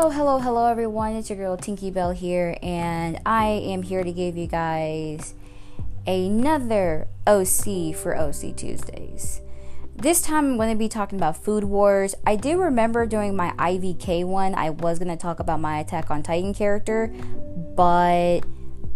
Hello, 0.00 0.08
hello, 0.08 0.38
hello, 0.38 0.66
everyone. 0.66 1.12
It's 1.12 1.28
your 1.28 1.36
girl 1.36 1.58
Tinky 1.58 1.90
Bell 1.90 2.12
here, 2.12 2.56
and 2.62 3.20
I 3.26 3.48
am 3.48 3.82
here 3.82 4.02
to 4.02 4.10
give 4.10 4.34
you 4.34 4.46
guys 4.46 5.34
another 6.06 7.06
OC 7.26 7.94
for 7.94 8.16
OC 8.16 8.56
Tuesdays. 8.56 9.42
This 9.94 10.22
time, 10.22 10.52
I'm 10.52 10.56
going 10.56 10.70
to 10.70 10.78
be 10.78 10.88
talking 10.88 11.18
about 11.18 11.36
Food 11.36 11.64
Wars. 11.64 12.14
I 12.26 12.36
do 12.36 12.58
remember 12.58 13.04
during 13.04 13.36
my 13.36 13.50
IVK 13.58 14.24
one, 14.24 14.54
I 14.54 14.70
was 14.70 14.98
going 14.98 15.10
to 15.10 15.18
talk 15.18 15.38
about 15.38 15.60
my 15.60 15.80
Attack 15.80 16.10
on 16.10 16.22
Titan 16.22 16.54
character, 16.54 17.08
but 17.76 18.40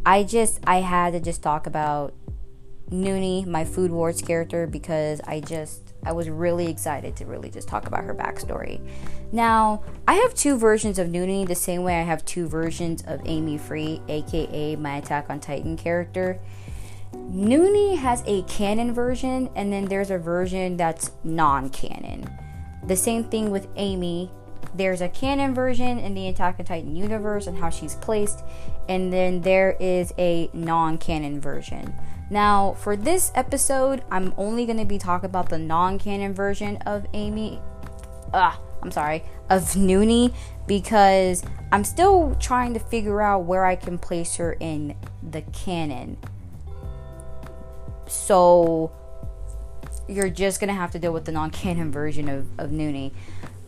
I 0.07 0.23
just 0.23 0.59
I 0.66 0.80
had 0.80 1.12
to 1.12 1.21
just 1.21 1.43
talk 1.43 1.66
about 1.66 2.14
Noonie, 2.89 3.46
my 3.46 3.66
Food 3.66 3.91
Wars 3.91 4.23
character, 4.23 4.66
because 4.66 5.21
I 5.27 5.41
just 5.41 5.84
I 6.05 6.12
was 6.12 6.29
really 6.29 6.68
excited 6.68 7.16
to 7.16 7.27
really 7.27 7.51
just 7.51 7.69
talk 7.69 7.87
about 7.87 8.05
her 8.05 8.15
backstory. 8.15 8.80
Now, 9.33 9.83
I 10.06 10.15
have 10.15 10.34
two 10.34 10.56
versions 10.59 10.98
of 10.98 11.09
Noonie 11.09 11.46
the 11.46 11.55
same 11.55 11.83
way 11.83 11.98
I 11.98 12.02
have 12.02 12.24
two 12.24 12.46
versions 12.46 13.02
of 13.06 13.20
Amy 13.24 13.59
Free, 13.59 14.01
aka 14.09 14.77
my 14.77 14.96
Attack 14.98 15.30
on 15.30 15.41
Titan 15.41 15.77
character. 15.77 16.38
Noonie 17.15 17.96
has 17.96 18.23
a 18.27 18.43
canon 18.43 18.93
version, 18.93 19.48
and 19.55 19.73
then 19.73 19.87
there's 19.87 20.10
a 20.10 20.19
version 20.19 20.77
that's 20.77 21.10
non 21.23 21.70
canon. 21.70 22.29
The 22.87 22.96
same 22.96 23.24
thing 23.24 23.51
with 23.51 23.66
Amy. 23.77 24.30
There's 24.74 25.01
a 25.01 25.09
canon 25.09 25.55
version 25.55 25.98
in 25.98 26.15
the 26.15 26.29
Attack 26.29 26.59
on 26.59 26.65
Titan 26.65 26.96
universe 26.96 27.46
and 27.46 27.57
how 27.57 27.71
she's 27.71 27.95
placed, 27.96 28.43
and 28.88 29.12
then 29.12 29.41
there 29.41 29.77
is 29.80 30.12
a 30.18 30.51
non 30.52 30.98
canon 30.98 31.41
version. 31.41 31.95
Now, 32.30 32.73
for 32.74 32.96
this 32.96 33.30
episode, 33.34 34.02
I'm 34.10 34.32
only 34.37 34.65
going 34.65 34.78
to 34.78 34.84
be 34.84 34.98
talking 34.98 35.27
about 35.27 35.51
the 35.51 35.59
non 35.59 35.98
canon 35.98 36.34
version 36.34 36.77
of 36.78 37.06
Amy. 37.12 37.60
Ah, 38.32 38.59
I'm 38.82 38.90
sorry, 38.90 39.23
of 39.51 39.62
Noonie, 39.74 40.34
because 40.66 41.43
I'm 41.71 41.84
still 41.84 42.34
trying 42.40 42.74
to 42.74 42.80
figure 42.80 43.21
out 43.21 43.45
where 43.45 43.65
I 43.65 43.76
can 43.76 43.99
place 43.99 44.37
her 44.37 44.54
in 44.59 44.96
the 45.23 45.43
canon. 45.43 46.16
So, 48.07 48.90
you're 50.09 50.30
just 50.30 50.60
going 50.60 50.68
to 50.68 50.74
have 50.74 50.90
to 50.93 50.99
deal 50.99 51.12
with 51.12 51.27
the 51.27 51.32
non 51.32 51.51
canon 51.51 51.93
version 51.93 52.29
of, 52.29 52.46
of 52.59 52.71
Noonie. 52.71 53.12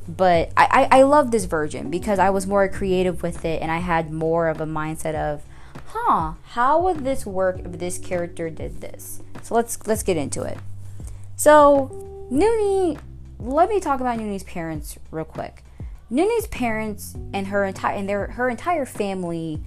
But 0.09 0.53
I, 0.57 0.89
I, 0.91 0.99
I 0.99 1.03
love 1.03 1.31
this 1.31 1.47
version 1.47 1.91
because 1.91 2.19
I 2.19 2.31
was 2.31 2.47
more 2.47 2.69
creative 2.69 3.23
with 3.23 3.45
it 3.45 3.61
and 3.61 3.71
I 3.71 3.79
had 3.79 4.13
more 4.13 4.49
of 4.49 4.61
a 4.61 4.67
mindset 4.67 5.15
of 5.15 5.43
huh, 5.87 6.35
how 6.51 6.81
would 6.83 7.05
this 7.05 7.27
work 7.27 7.61
if 7.61 7.79
this 7.79 7.99
character 7.99 8.51
did 8.51 8.81
this? 8.81 9.21
So 9.43 9.55
let's 9.55 9.87
let's 9.87 10.03
get 10.03 10.17
into 10.17 10.43
it. 10.43 10.59
So 11.37 11.91
Noonie, 12.31 12.99
let 13.39 13.69
me 13.69 13.81
talk 13.81 14.01
about 14.01 14.19
Noonie's 14.19 14.45
parents 14.45 14.99
real 15.11 15.25
quick. 15.25 15.63
Noonie's 16.11 16.47
parents 16.49 17.17
and 17.33 17.49
her 17.49 17.65
entire 17.65 17.97
and 17.97 18.09
their 18.09 18.27
her 18.29 18.49
entire 18.49 18.87
family 18.87 19.61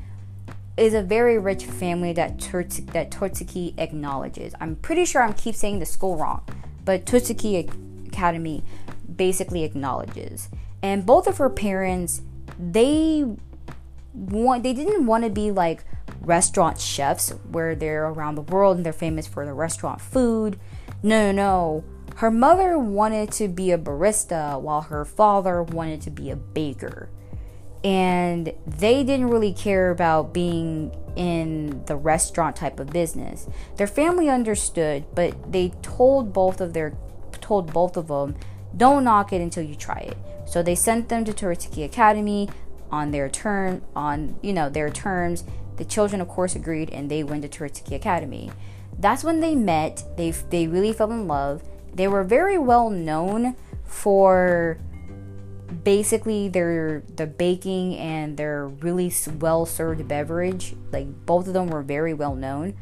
is 0.78 0.94
a 0.94 1.04
very 1.04 1.38
rich 1.38 1.66
family 1.66 2.14
that 2.14 2.40
Turs- 2.40 2.82
that 2.94 3.12
Totsuki 3.12 3.74
acknowledges. 3.78 4.54
I'm 4.62 4.78
pretty 4.78 5.06
sure 5.06 5.22
I'm 5.22 5.34
keep 5.34 5.56
saying 5.56 5.80
the 5.80 5.86
school 5.86 6.16
wrong, 6.16 6.44
but 6.86 7.06
Totsuki 7.06 7.68
Academy 8.08 8.64
basically 9.16 9.64
acknowledges. 9.64 10.50
And 10.82 11.06
both 11.06 11.28
of 11.28 11.38
her 11.38 11.50
parents, 11.50 12.22
they 12.58 13.26
want 14.14 14.64
they 14.64 14.74
didn't 14.74 15.06
want 15.06 15.24
to 15.26 15.30
be 15.30 15.52
like 15.52 15.84
restaurant 16.30 16.80
chefs 16.80 17.32
where 17.52 17.76
they're 17.76 18.08
around 18.08 18.36
the 18.36 18.44
world 18.44 18.78
and 18.78 18.86
they're 18.86 18.94
famous 18.94 19.26
for 19.26 19.46
the 19.46 19.54
restaurant 19.54 20.00
food. 20.00 20.60
No, 21.02 21.32
no, 21.32 21.32
no. 21.32 21.84
Her 22.18 22.30
mother 22.30 22.78
wanted 22.78 23.32
to 23.34 23.48
be 23.48 23.72
a 23.72 23.78
barista 23.78 24.62
while 24.62 24.82
her 24.82 25.06
father 25.06 25.64
wanted 25.64 26.02
to 26.02 26.12
be 26.12 26.30
a 26.30 26.36
baker. 26.36 27.10
And 27.84 28.54
they 28.68 29.04
didn't 29.04 29.30
really 29.30 29.54
care 29.54 29.90
about 29.90 30.34
being 30.34 30.96
in 31.16 31.84
the 31.86 31.96
restaurant 31.96 32.56
type 32.56 32.80
of 32.80 32.88
business. 32.92 33.48
Their 33.78 33.88
family 33.88 34.30
understood, 34.30 35.06
but 35.16 35.52
they 35.52 35.70
told 35.82 36.32
both 36.32 36.62
of 36.62 36.74
their 36.74 36.94
told 37.42 37.74
both 37.74 37.98
of 37.98 38.08
them, 38.10 38.36
don't 38.78 39.04
knock 39.04 39.34
it 39.34 39.42
until 39.42 39.64
you 39.64 39.76
try 39.76 40.00
it. 40.00 40.18
So 40.46 40.62
they 40.62 40.76
sent 40.76 41.10
them 41.10 41.24
to 41.26 41.34
Totsuki 41.34 41.84
Academy 41.86 42.50
on 42.92 43.12
their 43.12 43.30
turn 43.30 43.82
on 43.96 44.38
you 44.42 44.54
know 44.54 44.70
their 44.70 44.90
terms 44.90 45.44
the 45.80 45.86
children, 45.86 46.22
of 46.22 46.28
course, 46.28 46.56
agreed 46.56 46.92
and 46.92 47.10
they 47.10 47.24
went 47.24 47.42
to 47.42 47.50
Totsuki 47.50 47.96
Academy. 47.96 48.52
That's 49.00 49.24
when 49.24 49.40
they 49.40 49.56
met. 49.56 50.04
They, 50.18 50.32
they 50.32 50.68
really 50.68 50.94
fell 50.94 51.12
in 51.12 51.28
love. 51.28 51.64
They 51.94 52.08
were 52.08 52.24
very 52.24 52.58
well 52.58 52.90
known 52.90 53.56
for 53.86 54.78
basically 55.84 56.50
their 56.50 57.02
the 57.16 57.26
baking 57.26 57.96
and 57.98 58.36
their 58.38 58.68
really 58.68 59.12
well 59.40 59.66
served 59.66 60.08
beverage. 60.08 60.76
Like 60.92 61.08
both 61.26 61.48
of 61.48 61.54
them 61.54 61.68
were 61.68 61.82
very 61.82 62.14
well 62.14 62.36
known, 62.36 62.76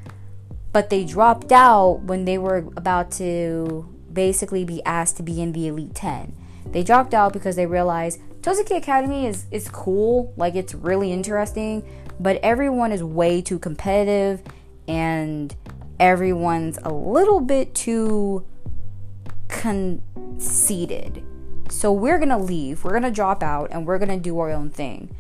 but 0.74 0.90
they 0.90 1.06
dropped 1.06 1.52
out 1.52 2.02
when 2.04 2.26
they 2.26 2.38
were 2.38 2.66
about 2.76 3.12
to 3.12 3.88
basically 4.12 4.66
be 4.66 4.84
asked 4.84 5.18
to 5.18 5.24
be 5.24 5.42
in 5.42 5.52
the 5.52 5.68
elite 5.68 5.96
ten. 5.96 6.34
They 6.72 6.84
dropped 6.84 7.14
out 7.14 7.32
because 7.32 7.56
they 7.56 7.66
realized 7.66 8.20
Totsuki 8.48 8.78
Academy 8.78 9.26
is 9.26 9.46
is 9.52 9.68
cool, 9.68 10.34
like 10.38 10.56
it's 10.56 10.74
really 10.74 11.12
interesting, 11.12 11.84
but 12.18 12.38
everyone 12.38 12.94
is 12.94 13.04
way 13.04 13.42
too 13.42 13.60
competitive 13.60 14.42
and 14.88 15.54
everyone's 16.00 16.80
a 16.84 16.94
little 16.94 17.42
bit 17.42 17.76
too 17.76 18.46
conceited. 19.50 21.26
So 21.70 21.92
we're 21.92 22.18
gonna 22.20 22.38
leave, 22.38 22.86
we're 22.86 22.94
gonna 22.94 23.12
drop 23.12 23.44
out, 23.44 23.72
and 23.72 23.86
we're 23.86 24.00
gonna 24.00 24.18
do 24.18 24.40
our 24.40 24.50
own 24.50 24.70
thing. 24.70 25.14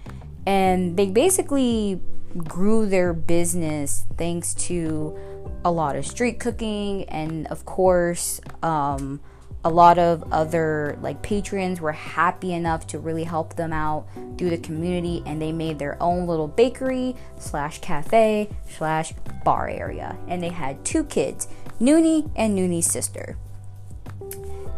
And 0.45 0.95
they 0.95 1.07
basically 1.07 2.01
grew 2.37 2.85
their 2.85 3.11
business 3.11 4.05
thanks 4.15 4.53
to 4.53 5.19
a 5.65 5.71
lot 5.71 5.97
of 5.97 6.05
street 6.07 6.39
cooking 6.39 7.03
and, 7.09 7.45
of 7.47 7.65
course, 7.65 8.39
um, 8.63 9.19
a 9.67 9.69
lot 9.69 9.99
of 9.99 10.23
other 10.31 10.97
like 11.01 11.21
patrons 11.21 11.81
were 11.81 11.91
happy 11.91 12.53
enough 12.53 12.87
to 12.87 12.97
really 12.97 13.25
help 13.25 13.57
them 13.57 13.73
out 13.73 14.07
through 14.37 14.49
the 14.49 14.57
community 14.57 15.21
and 15.25 15.41
they 15.41 15.51
made 15.51 15.77
their 15.77 16.01
own 16.01 16.25
little 16.25 16.47
bakery 16.47 17.13
slash 17.37 17.79
cafe 17.79 18.49
slash 18.69 19.11
bar 19.43 19.67
area 19.67 20.15
and 20.29 20.41
they 20.41 20.47
had 20.47 20.85
two 20.85 21.03
kids 21.03 21.49
noonie 21.81 22.31
and 22.37 22.57
noonie's 22.57 22.89
sister. 22.89 23.37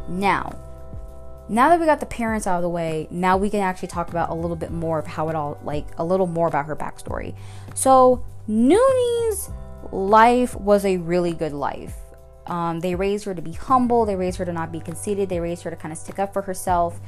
Now 0.07 0.59
now 1.47 1.69
that 1.69 1.79
we 1.79 1.85
got 1.85 1.99
the 1.99 2.07
parents 2.07 2.47
out 2.47 2.55
of 2.55 2.63
the 2.63 2.69
way 2.69 3.07
now 3.11 3.37
we 3.37 3.51
can 3.51 3.59
actually 3.59 3.89
talk 3.89 4.09
about 4.09 4.31
a 4.31 4.33
little 4.33 4.55
bit 4.55 4.71
more 4.71 4.97
of 4.97 5.05
how 5.05 5.29
it 5.29 5.35
all 5.35 5.59
like 5.63 5.85
a 5.99 6.03
little 6.03 6.25
more 6.25 6.47
about 6.47 6.65
her 6.65 6.75
backstory. 6.75 7.35
So 7.75 8.25
noonie's 8.47 9.51
life 9.91 10.55
was 10.55 10.83
a 10.83 10.97
really 10.97 11.33
good 11.33 11.53
life 11.53 11.93
um, 12.49 12.79
they 12.79 12.95
raised 12.95 13.25
her 13.25 13.35
to 13.35 13.41
be 13.41 13.53
humble. 13.53 14.05
They 14.05 14.15
raised 14.15 14.37
her 14.39 14.45
to 14.45 14.51
not 14.51 14.71
be 14.71 14.79
conceited. 14.79 15.29
They 15.29 15.39
raised 15.39 15.63
her 15.63 15.69
to 15.69 15.75
kind 15.75 15.91
of 15.91 15.97
stick 15.97 16.19
up 16.19 16.33
for 16.33 16.41
herself. 16.41 16.99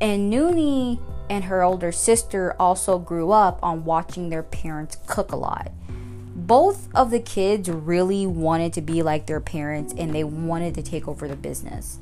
And 0.00 0.32
Noonie 0.32 1.00
and 1.28 1.44
her 1.44 1.62
older 1.62 1.92
sister 1.92 2.56
also 2.58 2.98
grew 2.98 3.30
up 3.30 3.60
on 3.62 3.84
watching 3.84 4.28
their 4.28 4.42
parents 4.42 4.98
cook 5.06 5.30
a 5.30 5.36
lot. 5.36 5.72
Both 6.34 6.88
of 6.94 7.10
the 7.10 7.20
kids 7.20 7.70
really 7.70 8.26
wanted 8.26 8.72
to 8.72 8.80
be 8.80 9.02
like 9.02 9.26
their 9.26 9.40
parents 9.40 9.94
and 9.96 10.12
they 10.12 10.24
wanted 10.24 10.74
to 10.74 10.82
take 10.82 11.06
over 11.06 11.28
the 11.28 11.36
business 11.36 11.98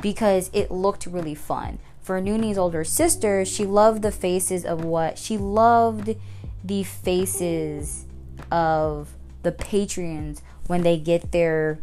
because 0.00 0.48
it 0.52 0.70
looked 0.70 1.06
really 1.06 1.34
fun. 1.34 1.78
For 2.00 2.20
Noonie's 2.20 2.56
older 2.56 2.84
sister, 2.84 3.44
she 3.44 3.66
loved 3.66 4.02
the 4.02 4.12
faces 4.12 4.64
of 4.64 4.84
what 4.84 5.18
she 5.18 5.36
loved 5.36 6.16
the 6.64 6.82
faces 6.82 8.06
of 8.50 9.10
the 9.42 9.52
patrons 9.52 10.42
when 10.66 10.82
they 10.82 10.96
get 10.96 11.32
their 11.32 11.78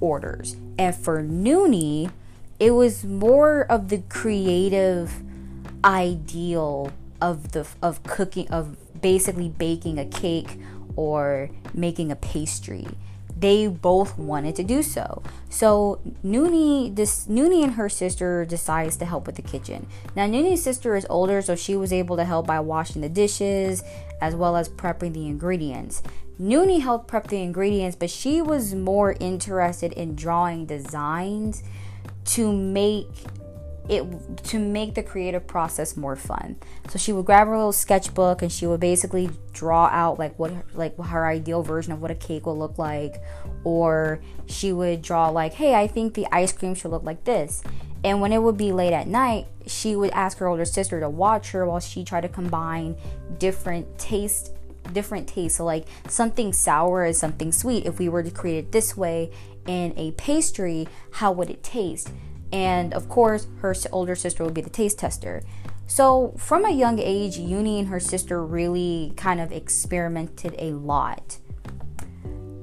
orders. 0.00 0.56
And 0.78 0.94
for 0.94 1.22
Noonie, 1.22 2.10
it 2.58 2.72
was 2.72 3.04
more 3.04 3.62
of 3.62 3.88
the 3.88 3.98
creative 4.08 5.22
ideal 5.84 6.92
of 7.20 7.52
the 7.52 7.66
of 7.82 8.02
cooking 8.02 8.48
of 8.48 8.76
basically 9.00 9.48
baking 9.48 9.98
a 9.98 10.04
cake 10.04 10.58
or 10.96 11.50
making 11.72 12.10
a 12.10 12.16
pastry. 12.16 12.86
They 13.38 13.66
both 13.66 14.16
wanted 14.16 14.56
to 14.56 14.64
do 14.64 14.82
so. 14.82 15.22
So 15.50 16.00
Noonie, 16.24 16.94
this 16.94 17.26
Noonie 17.26 17.62
and 17.62 17.74
her 17.74 17.90
sister 17.90 18.46
decides 18.46 18.96
to 18.96 19.04
help 19.04 19.26
with 19.26 19.36
the 19.36 19.42
kitchen. 19.42 19.86
Now 20.14 20.26
Noonie's 20.26 20.62
sister 20.62 20.96
is 20.96 21.06
older, 21.10 21.42
so 21.42 21.54
she 21.54 21.76
was 21.76 21.92
able 21.92 22.16
to 22.16 22.24
help 22.24 22.46
by 22.46 22.60
washing 22.60 23.02
the 23.02 23.10
dishes 23.10 23.84
as 24.22 24.34
well 24.34 24.56
as 24.56 24.70
prepping 24.70 25.12
the 25.12 25.26
ingredients. 25.26 26.02
Noonie 26.40 26.80
helped 26.80 27.08
prep 27.08 27.28
the 27.28 27.42
ingredients, 27.42 27.96
but 27.96 28.10
she 28.10 28.42
was 28.42 28.74
more 28.74 29.16
interested 29.20 29.92
in 29.92 30.14
drawing 30.14 30.66
designs 30.66 31.62
to 32.26 32.52
make 32.52 33.08
it 33.88 34.04
to 34.42 34.58
make 34.58 34.94
the 34.94 35.02
creative 35.02 35.46
process 35.46 35.96
more 35.96 36.16
fun. 36.16 36.56
So 36.88 36.98
she 36.98 37.12
would 37.12 37.24
grab 37.24 37.46
her 37.46 37.56
little 37.56 37.72
sketchbook 37.72 38.42
and 38.42 38.50
she 38.50 38.66
would 38.66 38.80
basically 38.80 39.30
draw 39.52 39.86
out 39.86 40.18
like 40.18 40.36
what 40.38 40.52
like 40.74 40.98
her 40.98 41.26
ideal 41.26 41.62
version 41.62 41.92
of 41.92 42.02
what 42.02 42.10
a 42.10 42.14
cake 42.14 42.46
will 42.46 42.58
look 42.58 42.78
like 42.78 43.22
or 43.64 44.20
she 44.46 44.72
would 44.72 45.02
draw 45.02 45.28
like, 45.28 45.54
"Hey, 45.54 45.74
I 45.74 45.86
think 45.86 46.14
the 46.14 46.26
ice 46.32 46.52
cream 46.52 46.74
should 46.74 46.90
look 46.90 47.04
like 47.04 47.24
this." 47.24 47.62
And 48.04 48.20
when 48.20 48.32
it 48.32 48.42
would 48.42 48.56
be 48.56 48.72
late 48.72 48.92
at 48.92 49.06
night, 49.06 49.46
she 49.66 49.96
would 49.96 50.10
ask 50.10 50.38
her 50.38 50.46
older 50.46 50.64
sister 50.64 51.00
to 51.00 51.08
watch 51.08 51.50
her 51.52 51.66
while 51.66 51.80
she 51.80 52.04
tried 52.04 52.22
to 52.22 52.28
combine 52.28 52.96
different 53.38 53.98
taste 53.98 54.55
different 54.92 55.28
tastes. 55.28 55.58
So 55.58 55.64
like 55.64 55.86
something 56.08 56.52
sour 56.52 57.04
is 57.04 57.18
something 57.18 57.52
sweet. 57.52 57.86
If 57.86 57.98
we 57.98 58.08
were 58.08 58.22
to 58.22 58.30
create 58.30 58.58
it 58.58 58.72
this 58.72 58.96
way 58.96 59.30
in 59.66 59.92
a 59.96 60.12
pastry, 60.12 60.88
how 61.12 61.32
would 61.32 61.50
it 61.50 61.62
taste? 61.62 62.10
And 62.52 62.94
of 62.94 63.08
course, 63.08 63.48
her 63.60 63.74
older 63.92 64.14
sister 64.14 64.44
would 64.44 64.54
be 64.54 64.60
the 64.60 64.70
taste 64.70 64.98
tester. 64.98 65.42
So, 65.88 66.34
from 66.36 66.64
a 66.64 66.70
young 66.70 66.98
age, 66.98 67.38
Uni 67.38 67.78
and 67.78 67.88
her 67.88 68.00
sister 68.00 68.44
really 68.44 69.12
kind 69.16 69.40
of 69.40 69.52
experimented 69.52 70.54
a 70.58 70.72
lot. 70.72 71.38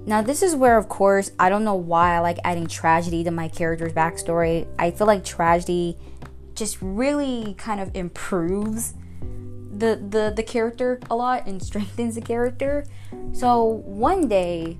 Now, 0.06 0.22
this 0.22 0.44
is 0.44 0.56
where, 0.56 0.78
of 0.78 0.90
course, 0.90 1.32
I 1.40 1.48
don't 1.48 1.64
know 1.64 1.76
why 1.76 2.16
I 2.16 2.20
like 2.20 2.38
adding 2.44 2.68
tragedy 2.68 3.24
to 3.24 3.32
my 3.32 3.48
character's 3.48 3.94
backstory. 3.94 4.68
I 4.78 4.92
feel 4.92 5.08
like 5.08 5.24
tragedy 5.24 5.98
just 6.56 6.78
really 6.82 7.56
kind 7.58 7.80
of 7.80 7.96
improves 7.96 8.94
the, 9.76 10.02
the, 10.10 10.34
the 10.36 10.44
character 10.44 11.00
a 11.10 11.16
lot 11.16 11.48
and 11.48 11.62
strengthens 11.64 12.16
the 12.16 12.22
character. 12.22 12.86
So, 13.32 13.64
one 13.64 14.28
day, 14.28 14.80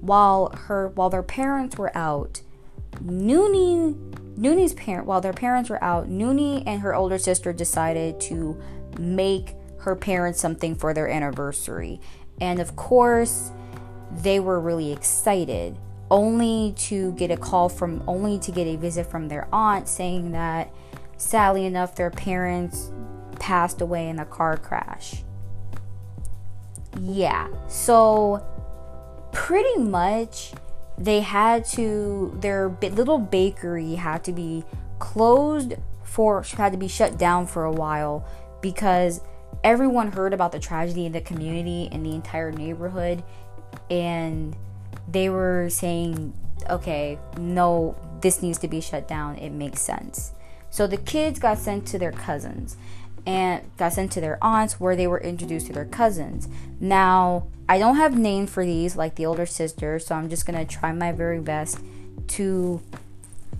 while 0.00 0.50
her 0.54 0.88
while 0.88 1.10
their 1.10 1.22
parents 1.22 1.78
were 1.78 1.96
out, 1.96 2.42
Noonie 3.02 3.94
Nooney's 4.36 4.74
parent 4.74 5.06
while 5.06 5.20
their 5.20 5.32
parents 5.32 5.70
were 5.70 5.82
out, 5.82 6.08
Noonie 6.08 6.62
and 6.66 6.80
her 6.80 6.94
older 6.94 7.18
sister 7.18 7.52
decided 7.52 8.20
to 8.22 8.60
make 8.98 9.54
her 9.78 9.94
parents 9.94 10.40
something 10.40 10.74
for 10.74 10.92
their 10.92 11.08
anniversary. 11.08 12.00
And 12.40 12.60
of 12.60 12.74
course, 12.76 13.50
they 14.10 14.40
were 14.40 14.60
really 14.60 14.92
excited 14.92 15.78
only 16.10 16.74
to 16.76 17.12
get 17.12 17.30
a 17.30 17.36
call 17.36 17.68
from 17.68 18.02
only 18.06 18.38
to 18.38 18.52
get 18.52 18.66
a 18.66 18.76
visit 18.76 19.06
from 19.06 19.28
their 19.28 19.48
aunt 19.52 19.88
saying 19.88 20.32
that 20.32 20.72
sadly 21.16 21.64
enough 21.64 21.96
their 21.96 22.10
parents 22.10 22.90
passed 23.38 23.80
away 23.80 24.08
in 24.08 24.18
a 24.18 24.24
car 24.24 24.56
crash. 24.56 25.22
Yeah. 27.00 27.48
So 27.68 28.44
pretty 29.32 29.78
much 29.78 30.52
they 30.96 31.20
had 31.20 31.64
to 31.64 32.36
their 32.40 32.68
little 32.80 33.18
bakery 33.18 33.96
had 33.96 34.22
to 34.24 34.32
be 34.32 34.64
closed 35.00 35.74
for 36.04 36.42
had 36.56 36.72
to 36.72 36.78
be 36.78 36.86
shut 36.86 37.18
down 37.18 37.46
for 37.46 37.64
a 37.64 37.72
while 37.72 38.24
because 38.62 39.20
everyone 39.64 40.12
heard 40.12 40.32
about 40.32 40.52
the 40.52 40.58
tragedy 40.58 41.04
in 41.04 41.12
the 41.12 41.20
community 41.20 41.88
and 41.90 42.06
the 42.06 42.14
entire 42.14 42.52
neighborhood 42.52 43.24
and 43.90 44.56
they 45.08 45.28
were 45.28 45.68
saying 45.68 46.32
okay 46.70 47.18
no 47.38 47.96
this 48.20 48.40
needs 48.40 48.58
to 48.58 48.68
be 48.68 48.80
shut 48.80 49.08
down 49.08 49.36
it 49.36 49.50
makes 49.50 49.80
sense 49.80 50.32
so 50.70 50.86
the 50.86 50.96
kids 50.96 51.38
got 51.40 51.58
sent 51.58 51.86
to 51.86 51.98
their 51.98 52.12
cousins 52.12 52.76
and 53.26 53.62
got 53.76 53.92
sent 53.92 54.12
to 54.12 54.20
their 54.20 54.38
aunts 54.42 54.78
where 54.78 54.96
they 54.96 55.06
were 55.06 55.20
introduced 55.20 55.66
to 55.68 55.72
their 55.72 55.84
cousins. 55.84 56.48
Now, 56.80 57.46
I 57.68 57.78
don't 57.78 57.96
have 57.96 58.16
names 58.16 58.50
for 58.50 58.64
these 58.64 58.96
like 58.96 59.14
the 59.14 59.26
older 59.26 59.46
sister, 59.46 59.98
so 59.98 60.14
I'm 60.14 60.28
just 60.28 60.46
gonna 60.46 60.64
try 60.64 60.92
my 60.92 61.12
very 61.12 61.40
best 61.40 61.78
to. 62.28 62.80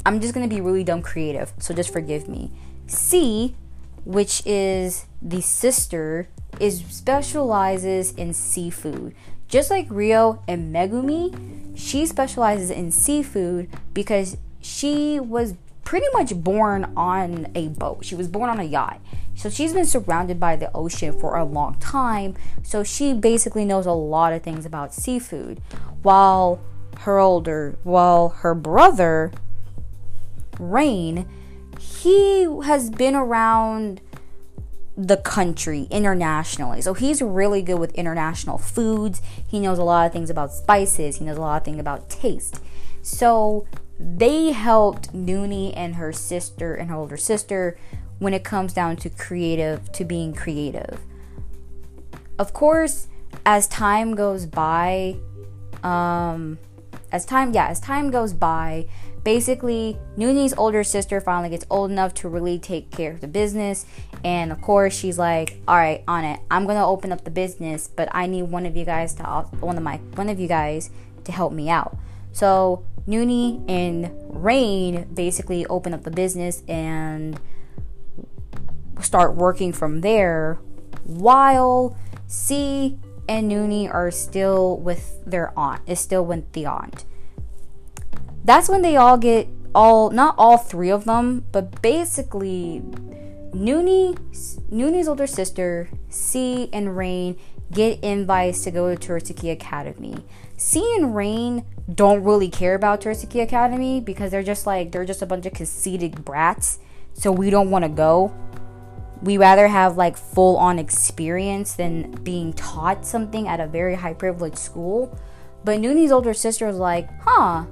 I'm 0.06 0.20
just 0.20 0.34
gonna 0.34 0.48
be 0.48 0.60
really 0.60 0.84
dumb 0.84 1.02
creative, 1.02 1.52
so 1.58 1.72
just 1.72 1.92
forgive 1.92 2.28
me. 2.28 2.50
C, 2.86 3.54
which 4.04 4.42
is 4.44 5.06
the 5.22 5.40
sister, 5.40 6.28
is 6.60 6.84
specializes 6.84 8.12
in 8.12 8.34
seafood. 8.34 9.14
Just 9.48 9.70
like 9.70 9.86
Rio 9.88 10.42
and 10.46 10.74
Megumi, 10.74 11.76
she 11.76 12.06
specializes 12.06 12.70
in 12.70 12.90
seafood 12.90 13.68
because 13.94 14.36
she 14.60 15.20
was 15.20 15.54
pretty 15.84 16.06
much 16.12 16.34
born 16.34 16.92
on 16.96 17.48
a 17.54 17.68
boat. 17.68 18.04
She 18.04 18.14
was 18.14 18.28
born 18.28 18.50
on 18.50 18.58
a 18.58 18.64
yacht. 18.64 19.00
So 19.34 19.50
she's 19.50 19.72
been 19.72 19.86
surrounded 19.86 20.38
by 20.40 20.56
the 20.56 20.70
ocean 20.74 21.18
for 21.18 21.36
a 21.36 21.44
long 21.44 21.78
time. 21.78 22.34
So 22.62 22.82
she 22.82 23.12
basically 23.12 23.64
knows 23.64 23.86
a 23.86 23.92
lot 23.92 24.32
of 24.32 24.42
things 24.42 24.64
about 24.64 24.94
seafood. 24.94 25.60
While 26.02 26.60
her 27.00 27.18
older, 27.18 27.76
while 27.82 28.30
her 28.30 28.54
brother, 28.54 29.32
Rain, 30.58 31.26
he 31.78 32.44
has 32.64 32.90
been 32.90 33.14
around 33.14 34.00
the 34.96 35.16
country 35.16 35.88
internationally. 35.90 36.80
So 36.80 36.94
he's 36.94 37.20
really 37.20 37.62
good 37.62 37.80
with 37.80 37.92
international 37.94 38.58
foods. 38.58 39.20
He 39.46 39.58
knows 39.58 39.78
a 39.78 39.84
lot 39.84 40.06
of 40.06 40.12
things 40.12 40.30
about 40.30 40.52
spices. 40.52 41.16
He 41.16 41.24
knows 41.24 41.36
a 41.36 41.40
lot 41.40 41.56
of 41.56 41.64
things 41.64 41.80
about 41.80 42.08
taste. 42.08 42.60
So 43.02 43.66
they 43.98 44.52
helped 44.52 45.12
Noonie 45.12 45.72
and 45.76 45.96
her 45.96 46.12
sister 46.12 46.74
and 46.74 46.90
her 46.90 46.96
older 46.96 47.16
sister 47.16 47.76
when 48.24 48.32
it 48.32 48.42
comes 48.42 48.72
down 48.72 48.96
to 48.96 49.10
creative 49.10 49.92
to 49.92 50.04
being 50.04 50.32
creative. 50.32 50.98
Of 52.38 52.54
course, 52.54 53.06
as 53.44 53.68
time 53.68 54.14
goes 54.14 54.46
by, 54.46 55.16
um, 55.82 56.58
as 57.12 57.26
time 57.26 57.52
yeah, 57.52 57.66
as 57.68 57.78
time 57.80 58.10
goes 58.10 58.32
by, 58.32 58.86
basically 59.24 59.98
Noonie's 60.16 60.54
older 60.56 60.82
sister 60.82 61.20
finally 61.20 61.50
gets 61.50 61.66
old 61.68 61.90
enough 61.90 62.14
to 62.14 62.28
really 62.28 62.58
take 62.58 62.90
care 62.90 63.12
of 63.12 63.20
the 63.20 63.28
business, 63.28 63.84
and 64.24 64.50
of 64.50 64.60
course 64.62 64.94
she's 64.94 65.18
like, 65.18 65.60
"All 65.68 65.76
right, 65.76 66.02
on 66.08 66.24
it. 66.24 66.40
I'm 66.50 66.66
gonna 66.66 66.88
open 66.88 67.12
up 67.12 67.24
the 67.24 67.30
business, 67.30 67.88
but 67.94 68.08
I 68.12 68.26
need 68.26 68.44
one 68.44 68.64
of 68.64 68.74
you 68.74 68.86
guys 68.86 69.14
to 69.16 69.22
one 69.60 69.76
of 69.76 69.82
my 69.82 69.98
one 70.14 70.30
of 70.30 70.40
you 70.40 70.48
guys 70.48 70.88
to 71.24 71.30
help 71.30 71.52
me 71.52 71.68
out." 71.68 71.96
So 72.32 72.84
Noonie 73.06 73.62
and 73.68 74.10
Rain 74.28 75.06
basically 75.12 75.66
open 75.66 75.92
up 75.92 76.04
the 76.04 76.10
business 76.10 76.62
and 76.66 77.38
start 79.00 79.34
working 79.34 79.72
from 79.72 80.00
there 80.00 80.58
while 81.04 81.96
C 82.26 82.98
and 83.28 83.50
Noonie 83.50 83.92
are 83.92 84.10
still 84.10 84.78
with 84.78 85.22
their 85.24 85.52
aunt, 85.58 85.82
is 85.86 86.00
still 86.00 86.24
with 86.24 86.52
the 86.52 86.66
aunt. 86.66 87.04
That's 88.44 88.68
when 88.68 88.82
they 88.82 88.96
all 88.96 89.16
get 89.16 89.48
all 89.74 90.10
not 90.10 90.34
all 90.38 90.58
three 90.58 90.90
of 90.90 91.04
them, 91.04 91.44
but 91.52 91.80
basically 91.82 92.82
Noonie 93.52 94.18
Noonie's 94.70 95.08
older 95.08 95.26
sister, 95.26 95.88
C 96.08 96.68
and 96.72 96.96
Rain 96.96 97.36
get 97.72 98.02
invites 98.04 98.62
to 98.64 98.70
go 98.70 98.94
to 98.94 99.08
Torisuki 99.08 99.50
Academy. 99.50 100.24
C 100.56 100.80
and 100.96 101.14
Rain 101.14 101.64
don't 101.92 102.22
really 102.22 102.48
care 102.48 102.74
about 102.74 103.00
Torisuki 103.00 103.42
Academy 103.42 104.00
because 104.00 104.30
they're 104.30 104.42
just 104.42 104.66
like 104.66 104.92
they're 104.92 105.04
just 105.04 105.22
a 105.22 105.26
bunch 105.26 105.46
of 105.46 105.54
conceited 105.54 106.24
brats. 106.24 106.78
So 107.14 107.30
we 107.30 107.50
don't 107.50 107.70
want 107.70 107.84
to 107.84 107.88
go. 107.88 108.34
We 109.24 109.38
rather 109.38 109.68
have 109.68 109.96
like 109.96 110.18
full 110.18 110.58
on 110.58 110.78
experience 110.78 111.72
than 111.72 112.10
being 112.22 112.52
taught 112.52 113.06
something 113.06 113.48
at 113.48 113.58
a 113.58 113.66
very 113.66 113.94
high 113.94 114.12
privileged 114.12 114.58
school. 114.58 115.18
But 115.64 115.80
Noonie's 115.80 116.12
older 116.12 116.34
sister 116.34 116.66
was 116.66 116.76
like, 116.76 117.08
huh, 117.22 117.64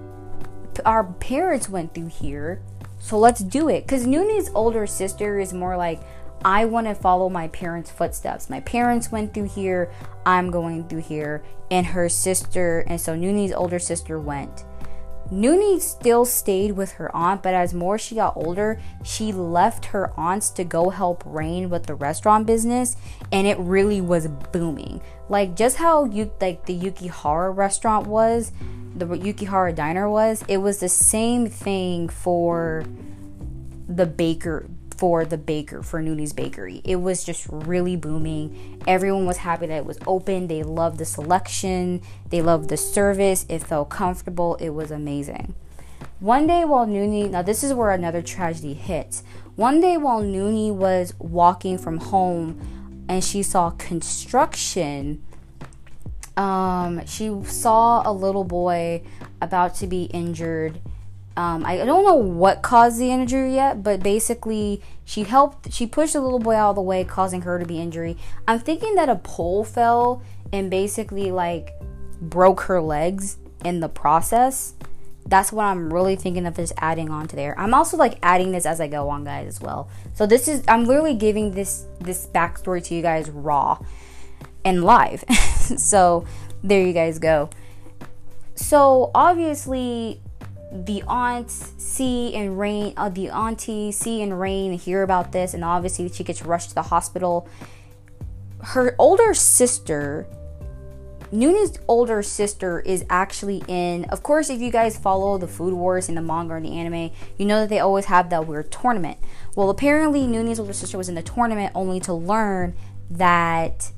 our 0.87 1.05
parents 1.05 1.69
went 1.69 1.93
through 1.93 2.07
here, 2.07 2.63
so 2.99 3.19
let's 3.19 3.41
do 3.41 3.69
it. 3.69 3.85
Because 3.85 4.07
Noonie's 4.07 4.49
older 4.55 4.87
sister 4.87 5.39
is 5.39 5.53
more 5.53 5.77
like, 5.77 6.01
I 6.43 6.65
want 6.65 6.87
to 6.87 6.95
follow 6.95 7.29
my 7.29 7.49
parents' 7.49 7.91
footsteps. 7.91 8.49
My 8.49 8.61
parents 8.61 9.13
went 9.13 9.35
through 9.35 9.49
here, 9.49 9.93
I'm 10.25 10.51
going 10.51 10.89
through 10.89 11.03
here. 11.03 11.45
And 11.71 11.87
her 11.89 12.09
sister, 12.09 12.81
and 12.87 12.99
so 12.99 13.15
Noonie's 13.15 13.53
older 13.53 13.79
sister 13.79 14.19
went. 14.19 14.65
Noonie 15.33 15.81
still 15.81 16.27
stayed 16.27 16.73
with 16.73 16.93
her 16.93 17.15
aunt, 17.17 17.43
but 17.43 17.55
as 17.55 17.73
more 17.73 17.97
she 17.97 18.17
got 18.17 18.37
older, 18.37 18.79
she 19.03 19.33
left 19.33 19.87
her 19.87 20.13
aunts 20.15 20.51
to 20.51 20.63
go 20.63 20.91
help 20.91 21.23
Rain 21.25 21.71
with 21.71 21.87
the 21.87 21.95
restaurant 21.95 22.47
business, 22.47 22.97
and 23.33 23.47
it 23.47 23.59
really 23.59 24.03
was 24.03 24.29
booming. 24.29 25.01
Like 25.31 25.57
just 25.57 25.79
how 25.79 26.05
you 26.05 26.31
like 26.39 26.67
the 26.67 26.79
Yukihira 26.79 27.57
restaurant 27.57 28.07
was, 28.07 28.53
the 28.95 29.07
Yukihira 29.07 29.75
diner 29.75 30.11
was, 30.11 30.45
it 30.49 30.59
was 30.59 30.81
the 30.81 30.91
same 30.91 31.49
thing 31.49 32.11
for 32.11 32.85
the 33.89 34.05
baker 34.05 34.69
for 35.03 35.25
the 35.25 35.37
baker 35.37 35.83
for 35.83 36.01
Noonie's 36.01 36.33
Bakery. 36.33 36.81
It 36.85 36.95
was 36.95 37.25
just 37.25 37.49
really 37.51 37.97
booming. 37.97 38.81
Everyone 38.87 39.27
was 39.27 39.39
happy 39.39 39.67
that 39.67 39.79
it 39.79 39.85
was 39.85 39.99
open. 40.07 40.47
They 40.47 40.63
loved 40.63 40.99
the 40.99 41.05
selection, 41.05 42.03
they 42.31 42.41
loved 42.41 42.69
the 42.69 42.77
service. 42.77 43.45
It 43.49 43.65
felt 43.65 43.91
comfortable. 43.91 44.55
It 44.61 44.69
was 44.69 44.93
amazing. 44.93 45.57
One 46.21 46.47
day 46.47 46.65
while 46.65 46.87
Noonie, 46.87 47.29
now 47.29 47.43
this 47.43 47.65
is 47.65 47.75
where 47.75 47.91
another 47.91 48.23
tragedy 48.23 48.75
hits. 48.75 49.25
One 49.57 49.81
day 49.81 49.97
while 49.97 50.23
Noonie 50.23 50.73
was 50.73 51.15
walking 51.19 51.79
from 51.79 51.99
home 51.99 53.05
and 53.09 53.25
she 53.25 53.43
saw 53.43 53.71
construction, 53.71 55.21
um, 56.37 57.05
she 57.07 57.43
saw 57.43 58.09
a 58.09 58.13
little 58.13 58.45
boy 58.45 59.03
about 59.41 59.75
to 59.75 59.89
be 59.89 60.05
injured 60.05 60.81
um, 61.37 61.65
I 61.65 61.79
don't 61.79 62.05
know 62.05 62.15
what 62.15 62.63
caused 62.63 62.99
the 62.99 63.11
injury 63.11 63.55
yet, 63.55 63.83
but 63.83 64.03
basically 64.03 64.83
she 65.05 65.25
helped. 65.25 65.73
She 65.73 65.87
pushed 65.87 66.13
the 66.13 66.21
little 66.21 66.39
boy 66.39 66.55
out 66.55 66.71
of 66.71 66.77
the 66.77 66.83
way, 66.83 67.05
causing 67.05 67.43
her 67.43 67.59
to 67.59 67.65
be 67.65 67.81
injury. 67.81 68.17
I'm 68.47 68.59
thinking 68.59 68.95
that 68.97 69.09
a 69.09 69.17
pole 69.17 69.65
fell 69.65 70.23
and 70.53 70.71
basically 70.71 71.31
like 71.31 71.71
broke 72.21 72.63
her 72.63 72.81
legs 72.81 73.39
in 73.65 73.81
the 73.81 73.89
process. 73.89 74.75
That's 75.25 75.53
what 75.53 75.65
I'm 75.65 75.93
really 75.93 76.17
thinking 76.17 76.47
of 76.47 76.57
just 76.57 76.75
adding 76.79 77.09
on 77.09 77.29
to 77.29 77.37
there. 77.37 77.59
I'm 77.59 77.73
also 77.73 77.97
like 77.97 78.19
adding 78.23 78.53
this 78.53 78.67
as 78.67 78.81
I 78.81 78.89
go 78.89 79.09
on, 79.09 79.25
guys, 79.25 79.47
as 79.47 79.61
well. 79.61 79.89
So 80.15 80.27
this 80.27 80.49
is 80.49 80.63
I'm 80.69 80.85
literally 80.85 81.15
giving 81.15 81.53
this 81.53 81.87
this 82.01 82.27
backstory 82.27 82.85
to 82.85 82.95
you 82.95 83.01
guys 83.01 83.31
raw 83.31 83.79
and 84.65 84.85
live. 84.85 85.25
so 85.79 86.27
there 86.63 86.87
you 86.87 86.93
guys 86.93 87.19
go. 87.19 87.49
So 88.55 89.11
obviously 89.15 90.21
the 90.73 91.03
aunts 91.07 91.73
see 91.77 92.35
and 92.35 92.59
rain 92.59 92.95
uh, 92.97 93.09
the 93.11 93.29
auntie 93.29 93.93
see 93.93 94.23
and 94.23 94.41
rain 94.41 94.73
hear 94.73 95.03
about 95.03 95.31
this 95.33 95.53
and 95.53 95.63
obviously 95.63 96.09
she 96.09 96.25
gets 96.25 96.43
rushed 96.43 96.71
to 96.71 96.75
the 96.75 96.83
hospital 96.83 97.47
her 98.63 98.97
older 98.99 99.35
sister 99.35 100.27
Nooney's 101.33 101.79
older 101.89 102.23
sister 102.23 102.81
is 102.81 103.07
actually 103.09 103.63
in. 103.67 104.05
Of 104.07 104.23
course, 104.23 104.51
if 104.51 104.61
you 104.61 104.71
guys 104.71 104.99
follow 104.99 105.39
the 105.39 105.49
Food 105.49 105.73
Wars 105.73 106.11
in 106.11 106.15
the 106.15 106.21
manga 106.21 106.55
and 106.55 106.67
the 106.67 106.77
anime, 106.77 107.11
you 107.39 107.47
know 107.47 107.61
that 107.61 107.71
they 107.71 107.79
always 107.79 108.05
have 108.05 108.29
that 108.29 108.47
weird 108.47 108.71
tournament. 108.71 109.17
Well, 109.57 109.71
apparently, 109.71 110.27
Nooney's 110.27 110.61
older 110.61 110.75
sister 110.75 110.99
was 110.99 111.09
in 111.09 111.15
the 111.15 111.23
tournament 111.23 111.73
only 111.75 112.01
to 112.01 112.13
learn 112.13 112.75
that 113.11 113.93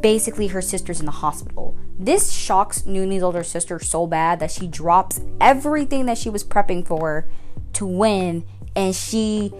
basically 0.00 0.48
her 0.48 0.62
sister's 0.62 1.00
in 1.00 1.06
the 1.06 1.12
hospital. 1.12 1.76
This 1.98 2.32
shocks 2.32 2.82
Nooney's 2.82 3.22
older 3.22 3.42
sister 3.42 3.80
so 3.80 4.06
bad 4.06 4.40
that 4.40 4.50
she 4.50 4.66
drops 4.66 5.20
everything 5.40 6.06
that 6.06 6.18
she 6.18 6.30
was 6.30 6.44
prepping 6.44 6.86
for 6.86 7.28
to 7.74 7.86
win 7.86 8.44
and 8.76 8.94
she 8.94 9.52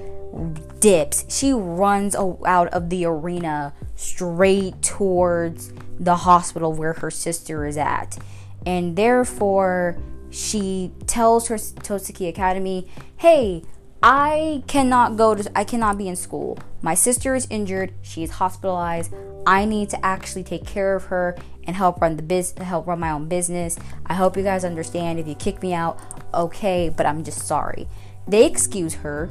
dips. 0.79 1.25
She 1.29 1.53
runs 1.53 2.15
out 2.15 2.69
of 2.69 2.91
the 2.91 3.05
arena 3.07 3.75
straight 3.97 4.81
towards 4.83 5.73
the 5.99 6.17
hospital 6.17 6.73
where 6.73 6.93
her 6.95 7.11
sister 7.11 7.67
is 7.67 7.77
at. 7.77 8.19
And 8.65 8.95
therefore, 8.97 9.97
she 10.31 10.93
tells 11.07 11.49
her 11.49 11.57
Totsuki 11.57 12.29
Academy, 12.29 12.87
"Hey, 13.17 13.65
I 14.03 14.63
cannot 14.69 15.17
go 15.17 15.35
to 15.35 15.51
I 15.59 15.65
cannot 15.65 15.99
be 15.99 16.07
in 16.07 16.15
school. 16.15 16.59
My 16.83 16.95
sister 16.95 17.35
is 17.35 17.49
injured. 17.51 17.93
She 18.03 18.23
is 18.23 18.31
hospitalized. 18.33 19.13
I 19.47 19.65
need 19.65 19.91
to 19.91 20.05
actually 20.05 20.45
take 20.45 20.65
care 20.65 20.95
of 20.95 21.05
her 21.05 21.37
and 21.65 21.75
help 21.75 22.01
run 22.01 22.17
the 22.17 22.23
business, 22.23 22.65
help 22.65 22.87
run 22.87 23.01
my 23.01 23.11
own 23.11 23.29
business. 23.29 23.77
I 24.07 24.15
hope 24.15 24.37
you 24.37 24.45
guys 24.45 24.65
understand. 24.65 25.19
If 25.19 25.27
you 25.27 25.35
kick 25.35 25.63
me 25.63 25.75
out, 25.75 25.99
okay, 26.33 26.93
but 26.97 27.07
I'm 27.07 27.25
just 27.25 27.47
sorry." 27.47 27.89
They 28.29 28.47
excuse 28.47 28.95
her 28.95 29.31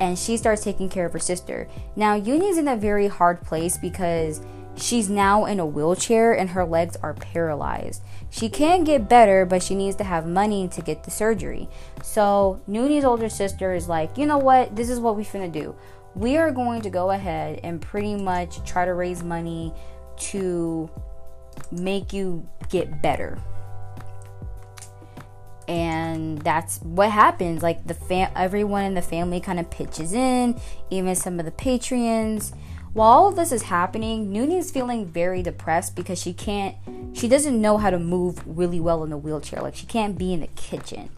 and 0.00 0.18
she 0.18 0.36
starts 0.36 0.64
taking 0.64 0.88
care 0.88 1.06
of 1.06 1.12
her 1.12 1.18
sister. 1.18 1.68
Now, 1.96 2.14
Uni's 2.14 2.56
in 2.58 2.68
a 2.68 2.76
very 2.76 3.08
hard 3.08 3.42
place 3.42 3.76
because 3.76 4.40
she's 4.80 5.08
now 5.08 5.44
in 5.44 5.60
a 5.60 5.66
wheelchair 5.66 6.32
and 6.32 6.50
her 6.50 6.64
legs 6.64 6.96
are 7.02 7.14
paralyzed. 7.14 8.02
She 8.30 8.48
can 8.48 8.84
get 8.84 9.08
better, 9.08 9.46
but 9.46 9.62
she 9.62 9.74
needs 9.74 9.96
to 9.96 10.04
have 10.04 10.26
money 10.26 10.68
to 10.68 10.82
get 10.82 11.04
the 11.04 11.10
surgery. 11.10 11.68
So, 12.02 12.60
Nooney's 12.68 13.04
older 13.04 13.28
sister 13.28 13.72
is 13.72 13.88
like, 13.88 14.18
you 14.18 14.26
know 14.26 14.38
what? 14.38 14.76
This 14.76 14.90
is 14.90 15.00
what 15.00 15.16
we 15.16 15.24
finna 15.24 15.50
do. 15.50 15.74
We 16.14 16.36
are 16.36 16.50
going 16.50 16.82
to 16.82 16.90
go 16.90 17.10
ahead 17.10 17.60
and 17.62 17.80
pretty 17.80 18.16
much 18.16 18.64
try 18.68 18.84
to 18.84 18.94
raise 18.94 19.22
money 19.22 19.72
to 20.16 20.90
make 21.70 22.12
you 22.12 22.46
get 22.68 23.02
better 23.02 23.38
and 25.68 26.38
that's 26.38 26.78
what 26.78 27.10
happens 27.10 27.62
like 27.62 27.86
the 27.86 27.94
fam 27.94 28.30
everyone 28.34 28.84
in 28.84 28.94
the 28.94 29.02
family 29.02 29.38
kind 29.38 29.60
of 29.60 29.70
pitches 29.70 30.14
in 30.14 30.58
even 30.90 31.14
some 31.14 31.38
of 31.38 31.44
the 31.44 31.52
patreons 31.52 32.54
while 32.92 33.08
all 33.08 33.28
of 33.28 33.36
this 33.36 33.52
is 33.52 33.64
happening 33.64 34.32
Nooney's 34.32 34.70
feeling 34.70 35.06
very 35.06 35.42
depressed 35.42 35.94
because 35.94 36.20
she 36.20 36.32
can't 36.32 36.76
she 37.12 37.28
doesn't 37.28 37.60
know 37.60 37.78
how 37.78 37.90
to 37.90 37.98
move 37.98 38.42
really 38.46 38.80
well 38.80 39.02
in 39.04 39.10
the 39.10 39.16
wheelchair. 39.16 39.60
Like 39.60 39.74
she 39.74 39.86
can't 39.86 40.16
be 40.16 40.32
in 40.32 40.40
the 40.40 40.48
kitchen. 40.48 41.10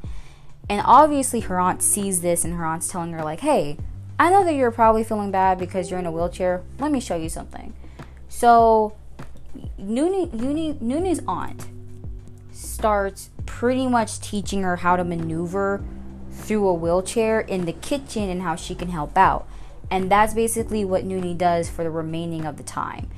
And 0.69 0.83
obviously 0.85 1.41
her 1.41 1.59
aunt 1.59 1.83
sees 1.83 2.21
this 2.21 2.45
and 2.45 2.55
her 2.55 2.65
aunt's 2.65 2.89
telling 2.89 3.13
her 3.13 3.23
like 3.23 3.41
hey 3.41 3.77
i 4.19 4.31
know 4.31 4.45
that 4.45 4.55
you're 4.55 4.71
probably 4.71 5.05
feeling 5.05 5.31
bad 5.31 5.59
because 5.59 5.91
you're 5.91 6.01
in 6.01 6.07
a 6.07 6.13
wheelchair. 6.13 6.63
Let 6.79 6.93
me 6.93 7.01
show 7.01 7.17
you 7.17 7.29
something. 7.29 7.75
So 8.29 8.97
Nooney, 9.79 10.31
Nooney, 10.31 10.79
Nooney's 10.81 11.21
aunt 11.27 11.67
starts 12.53 13.31
pretty 13.47 13.87
much 13.87 14.21
teaching 14.21 14.63
her 14.63 14.77
how 14.77 14.97
to 14.97 15.05
maneuver 15.05 15.83
through 16.31 16.69
a 16.69 16.75
wheelchair 16.75 17.41
in 17.41 17.65
the 17.65 17.73
kitchen 17.73 18.29
and 18.29 18.43
how 18.43 18.57
she 18.57 18.75
can 18.75 18.89
help 18.89 19.17
out. 19.17 19.47
And 19.91 20.11
that's 20.11 20.35
basically 20.35 20.85
what 20.85 21.05
Nooney 21.05 21.37
does 21.37 21.69
for 21.69 21.83
the 21.83 21.91
remaining 21.91 22.47
of 22.47 22.57
the 22.57 22.63
time. 22.63 23.09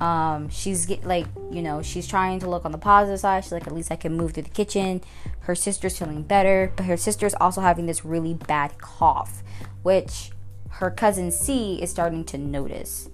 Um, 0.00 0.48
she's 0.48 0.86
get, 0.86 1.04
like, 1.04 1.26
you 1.50 1.62
know, 1.62 1.82
she's 1.82 2.08
trying 2.08 2.40
to 2.40 2.50
look 2.50 2.64
on 2.64 2.72
the 2.72 2.78
positive 2.78 3.20
side. 3.20 3.44
She's 3.44 3.52
like, 3.52 3.66
at 3.66 3.74
least 3.74 3.92
I 3.92 3.96
can 3.96 4.16
move 4.16 4.32
through 4.32 4.44
the 4.44 4.50
kitchen. 4.50 5.00
Her 5.40 5.54
sister's 5.54 5.98
feeling 5.98 6.22
better, 6.22 6.72
but 6.74 6.86
her 6.86 6.96
sister's 6.96 7.34
also 7.34 7.60
having 7.60 7.86
this 7.86 8.04
really 8.04 8.34
bad 8.34 8.78
cough, 8.78 9.42
which 9.82 10.32
her 10.70 10.90
cousin 10.90 11.30
C 11.30 11.80
is 11.80 11.90
starting 11.90 12.24
to 12.24 12.38
notice. 12.38 13.10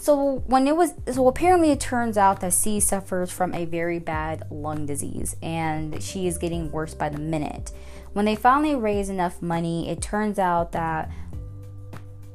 So 0.00 0.42
when 0.46 0.66
it 0.66 0.76
was 0.76 0.92
so 1.12 1.28
apparently 1.28 1.70
it 1.70 1.80
turns 1.80 2.18
out 2.18 2.40
that 2.40 2.52
C 2.52 2.80
suffers 2.80 3.30
from 3.30 3.54
a 3.54 3.64
very 3.64 3.98
bad 3.98 4.42
lung 4.50 4.84
disease 4.84 5.34
and 5.42 6.02
she 6.02 6.26
is 6.26 6.36
getting 6.36 6.70
worse 6.70 6.94
by 6.94 7.08
the 7.08 7.18
minute. 7.18 7.72
When 8.12 8.26
they 8.26 8.36
finally 8.36 8.74
raise 8.74 9.08
enough 9.08 9.40
money, 9.40 9.88
it 9.88 10.02
turns 10.02 10.38
out 10.38 10.72
that 10.72 11.10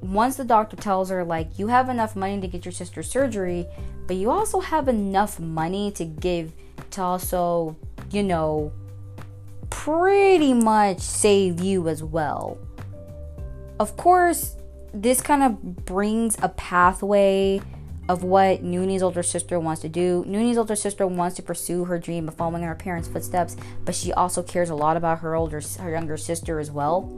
once 0.02 0.38
the 0.38 0.46
doctor 0.46 0.76
tells 0.76 1.10
her 1.10 1.24
like 1.24 1.60
you 1.60 1.68
have 1.68 1.90
enough 1.90 2.16
money 2.16 2.40
to 2.42 2.48
get 2.48 2.66
your 2.66 2.72
sister 2.72 3.04
surgery, 3.04 3.68
but 4.08 4.16
you 4.16 4.30
also 4.30 4.60
have 4.60 4.88
enough 4.88 5.40
money 5.40 5.92
to 5.92 6.06
give 6.06 6.54
to 6.92 7.02
also, 7.02 7.76
you 8.12 8.24
know, 8.24 8.72
pretty 9.70 10.54
much 10.54 11.00
save 11.00 11.62
you 11.62 11.88
as 11.88 12.04
well. 12.04 12.58
Of 13.80 13.96
course, 13.98 14.56
this 14.94 15.22
kind 15.22 15.44
of 15.44 15.86
brings 15.86 16.38
a 16.42 16.50
pathway 16.50 17.62
of 18.10 18.24
what 18.24 18.64
Nooney's 18.64 19.04
older 19.04 19.22
sister 19.22 19.60
wants 19.60 19.82
to 19.82 19.90
do. 19.90 20.26
Nooney's 20.28 20.58
older 20.58 20.76
sister 20.76 21.06
wants 21.06 21.36
to 21.36 21.44
pursue 21.44 21.86
her 21.86 22.00
dream 22.00 22.28
of 22.28 22.34
following 22.34 22.64
in 22.64 22.68
her 22.68 22.74
parents' 22.74 23.08
footsteps, 23.08 23.56
but 23.86 23.94
she 23.94 24.12
also 24.12 24.42
cares 24.42 24.72
a 24.72 24.76
lot 24.76 24.98
about 24.98 25.20
her 25.20 25.36
older 25.36 25.62
her 25.80 25.92
younger 25.92 26.18
sister 26.18 26.60
as 26.60 26.72
well. 26.72 27.16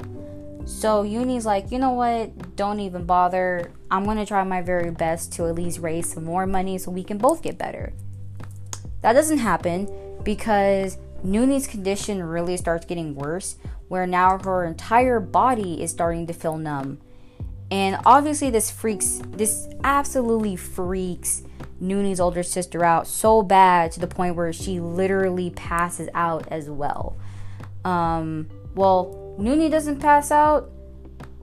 So 0.66 1.04
Uni's 1.04 1.46
like, 1.46 1.72
you 1.72 1.80
know 1.80 1.92
what? 1.92 2.56
Don't 2.56 2.80
even 2.80 3.06
bother. 3.06 3.72
I'm 3.90 4.06
gonna 4.06 4.26
try 4.26 4.44
my 4.44 4.62
very 4.62 4.92
best 4.92 5.34
to 5.34 5.48
at 5.48 5.56
least 5.56 5.80
raise 5.80 6.14
some 6.14 6.24
more 6.24 6.46
money 6.46 6.78
so 6.78 6.92
we 6.92 7.04
can 7.04 7.18
both 7.18 7.42
get 7.42 7.58
better. 7.58 7.94
That 9.02 9.14
doesn't 9.14 9.40
happen 9.40 9.90
because 10.24 10.98
Nooney's 11.24 11.68
condition 11.68 12.24
really 12.24 12.58
starts 12.58 12.86
getting 12.86 13.16
worse, 13.16 13.58
where 13.88 14.08
now 14.08 14.38
her 14.38 14.64
entire 14.64 15.20
body 15.20 15.82
is 15.82 15.92
starting 15.92 16.28
to 16.28 16.34
feel 16.34 16.58
numb 16.58 17.00
and 17.72 17.98
obviously, 18.06 18.50
this 18.50 18.70
freaks, 18.70 19.22
this 19.30 19.70
absolutely 19.84 20.58
freaks 20.58 21.44
Nooney's 21.82 22.20
older 22.20 22.44
sister 22.44 22.84
out 22.84 23.08
so 23.08 23.42
bad 23.42 23.94
to 23.94 24.00
the 24.02 24.08
point 24.08 24.36
where 24.36 24.52
she 24.52 24.82
literally 24.82 25.52
passes 25.52 26.10
out 26.14 26.48
as 26.52 26.70
well. 26.70 27.16
Um, 27.86 28.50
well, 28.76 29.21
Nooney 29.40 29.70
doesn't 29.70 30.00
pass 30.00 30.32
out. 30.32 30.70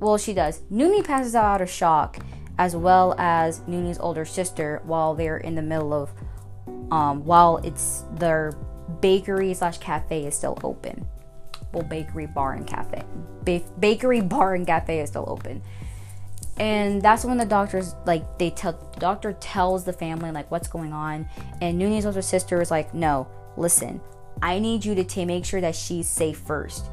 Well, 0.01 0.19
she 0.19 0.33
does. 0.33 0.61
Nooney 0.71 1.05
passes 1.05 1.35
out 1.35 1.61
of 1.61 1.71
shock, 1.71 2.19
as 2.59 2.77
well 2.77 3.15
as 3.19 3.61
Nooney's 3.61 3.99
older 3.99 4.25
sister, 4.25 4.81
while 4.85 5.15
they're 5.15 5.39
in 5.39 5.55
the 5.55 5.63
middle 5.63 5.93
of, 5.93 6.11
um, 6.93 7.25
while 7.25 7.59
it's 7.59 8.05
their 8.15 8.53
bakery 9.01 9.55
slash 9.55 9.79
cafe 9.79 10.27
is 10.27 10.35
still 10.35 10.59
open. 10.63 11.07
Well, 11.73 11.83
bakery, 11.83 12.27
bar, 12.27 12.55
and 12.55 12.67
cafe. 12.67 13.03
Ba- 13.45 13.65
bakery, 13.79 14.21
bar, 14.21 14.55
and 14.55 14.67
cafe 14.67 15.01
is 15.01 15.11
still 15.11 15.25
open 15.29 15.63
and 16.59 17.01
that's 17.01 17.25
when 17.25 17.39
the 17.39 17.45
doctors 17.45 17.95
like 18.05 18.39
they 18.39 18.51
tell 18.51 18.73
the 18.73 19.01
doctor 19.01 19.33
tells 19.35 19.85
the 19.85 19.93
family 19.93 20.31
like 20.31 20.51
what's 20.51 20.69
going 20.69 20.93
on 20.93 21.29
and 21.61 21.81
Nooney's 21.81 22.05
older 22.05 22.23
sister 22.23 22.61
is 22.61 22.71
like 22.71 22.93
no 22.95 23.29
listen 23.57 24.01
I 24.43 24.59
need 24.59 24.85
you 24.85 24.95
to 24.95 25.05
t- 25.05 25.25
make 25.25 25.45
sure 25.45 25.61
that 25.61 25.75
she's 25.75 26.09
safe 26.09 26.39
first 26.39 26.91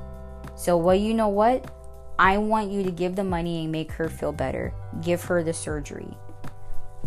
so 0.55 0.77
well 0.77 0.95
you 0.95 1.13
know 1.13 1.27
what 1.27 1.71
I 2.17 2.37
want 2.37 2.71
you 2.71 2.83
to 2.83 2.91
give 2.91 3.15
the 3.15 3.23
money 3.23 3.63
and 3.63 3.71
make 3.71 3.91
her 3.93 4.09
feel 4.09 4.31
better 4.31 4.73
give 5.01 5.23
her 5.25 5.43
the 5.43 5.53
surgery 5.53 6.17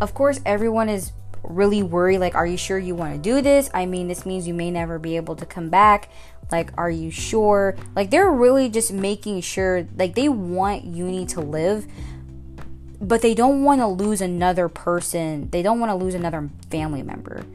of 0.01 0.13
course 0.13 0.39
everyone 0.45 0.89
is 0.89 1.11
really 1.43 1.83
worried 1.83 2.19
like 2.19 2.35
are 2.35 2.45
you 2.45 2.57
sure 2.57 2.77
you 2.77 2.95
want 2.95 3.13
to 3.13 3.19
do 3.19 3.41
this 3.41 3.69
I 3.73 3.85
mean 3.85 4.07
this 4.07 4.25
means 4.25 4.47
you 4.47 4.53
may 4.53 4.71
never 4.71 4.99
be 4.99 5.15
able 5.15 5.35
to 5.37 5.45
come 5.45 5.69
back 5.69 6.09
like 6.51 6.71
are 6.77 6.89
you 6.89 7.11
sure 7.11 7.75
like 7.95 8.09
they're 8.09 8.31
really 8.31 8.69
just 8.69 8.91
making 8.91 9.41
sure 9.41 9.87
like 9.95 10.15
they 10.15 10.29
want 10.29 10.83
uni 10.83 11.25
to 11.27 11.41
live 11.41 11.87
but 13.01 13.21
they 13.21 13.33
don't 13.33 13.63
want 13.63 13.81
to 13.81 13.87
lose 13.87 14.21
another 14.21 14.67
person. 14.67 15.49
They 15.51 15.61
don't 15.61 15.79
want 15.79 15.89
to 15.91 15.95
lose 15.95 16.13
another 16.13 16.49
family 16.69 17.01
member. 17.01 17.45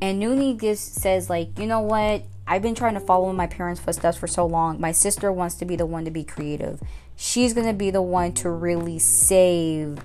And 0.00 0.22
Nooney 0.22 0.60
just 0.60 0.94
says, 0.94 1.28
like, 1.28 1.58
you 1.58 1.66
know 1.66 1.80
what? 1.80 2.22
I've 2.48 2.62
been 2.62 2.74
trying 2.74 2.94
to 2.94 3.00
follow 3.00 3.28
in 3.28 3.36
my 3.36 3.46
parents' 3.46 3.78
footsteps 3.78 4.16
for 4.16 4.26
so 4.26 4.46
long. 4.46 4.80
My 4.80 4.90
sister 4.90 5.30
wants 5.30 5.56
to 5.56 5.66
be 5.66 5.76
the 5.76 5.84
one 5.84 6.06
to 6.06 6.10
be 6.10 6.24
creative. 6.24 6.80
She's 7.14 7.52
going 7.52 7.66
to 7.66 7.74
be 7.74 7.90
the 7.90 8.00
one 8.00 8.32
to 8.34 8.48
really 8.48 8.98
save 8.98 9.98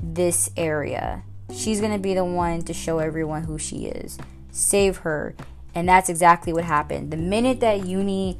this 0.00 0.50
area. 0.56 1.24
She's 1.52 1.80
going 1.80 1.92
to 1.92 1.98
be 1.98 2.14
the 2.14 2.24
one 2.24 2.62
to 2.62 2.72
show 2.72 3.00
everyone 3.00 3.42
who 3.42 3.58
she 3.58 3.86
is. 3.86 4.18
Save 4.52 4.98
her. 4.98 5.34
And 5.74 5.88
that's 5.88 6.08
exactly 6.08 6.52
what 6.52 6.62
happened. 6.62 7.10
The 7.10 7.16
minute 7.16 7.58
that 7.58 7.84
Uni 7.84 8.38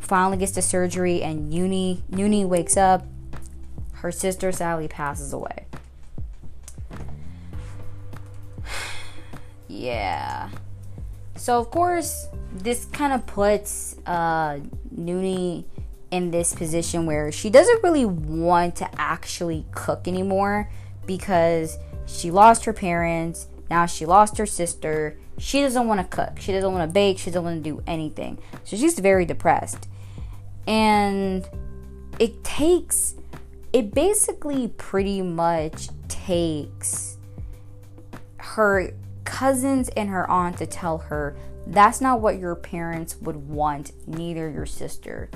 finally 0.00 0.38
gets 0.38 0.52
the 0.52 0.62
surgery 0.62 1.22
and 1.22 1.52
Uni 1.52 2.02
Uni 2.08 2.46
wakes 2.46 2.78
up, 2.78 3.06
her 3.94 4.10
sister 4.10 4.52
Sally 4.52 4.88
passes 4.88 5.34
away. 5.34 5.66
yeah. 9.68 10.48
So 11.44 11.58
of 11.58 11.70
course, 11.70 12.28
this 12.54 12.86
kind 12.86 13.12
of 13.12 13.26
puts 13.26 13.96
uh, 14.06 14.60
Noonie 14.96 15.66
in 16.10 16.30
this 16.30 16.54
position 16.54 17.04
where 17.04 17.30
she 17.30 17.50
doesn't 17.50 17.82
really 17.82 18.06
want 18.06 18.76
to 18.76 18.88
actually 18.98 19.66
cook 19.72 20.08
anymore 20.08 20.70
because 21.04 21.76
she 22.06 22.30
lost 22.30 22.64
her 22.64 22.72
parents. 22.72 23.48
Now 23.68 23.84
she 23.84 24.06
lost 24.06 24.38
her 24.38 24.46
sister. 24.46 25.18
She 25.36 25.60
doesn't 25.60 25.86
want 25.86 26.00
to 26.00 26.16
cook. 26.16 26.40
She 26.40 26.50
doesn't 26.50 26.72
want 26.72 26.88
to 26.88 26.90
bake. 26.90 27.18
She 27.18 27.26
doesn't 27.26 27.44
want 27.44 27.62
to 27.62 27.70
do 27.70 27.82
anything. 27.86 28.38
So 28.64 28.78
she's 28.78 28.98
very 28.98 29.26
depressed. 29.26 29.86
And 30.66 31.46
it 32.18 32.42
takes, 32.42 33.16
it 33.70 33.92
basically 33.92 34.68
pretty 34.68 35.20
much 35.20 35.90
takes 36.08 37.18
her 38.38 38.94
cousins 39.34 39.88
and 39.96 40.10
her 40.10 40.30
aunt 40.30 40.56
to 40.56 40.64
tell 40.64 40.96
her 40.96 41.34
that's 41.66 42.00
not 42.00 42.20
what 42.20 42.38
your 42.38 42.54
parents 42.54 43.16
would 43.20 43.34
want, 43.34 43.90
neither 44.06 44.48
your 44.48 44.64
sister. 44.64 45.28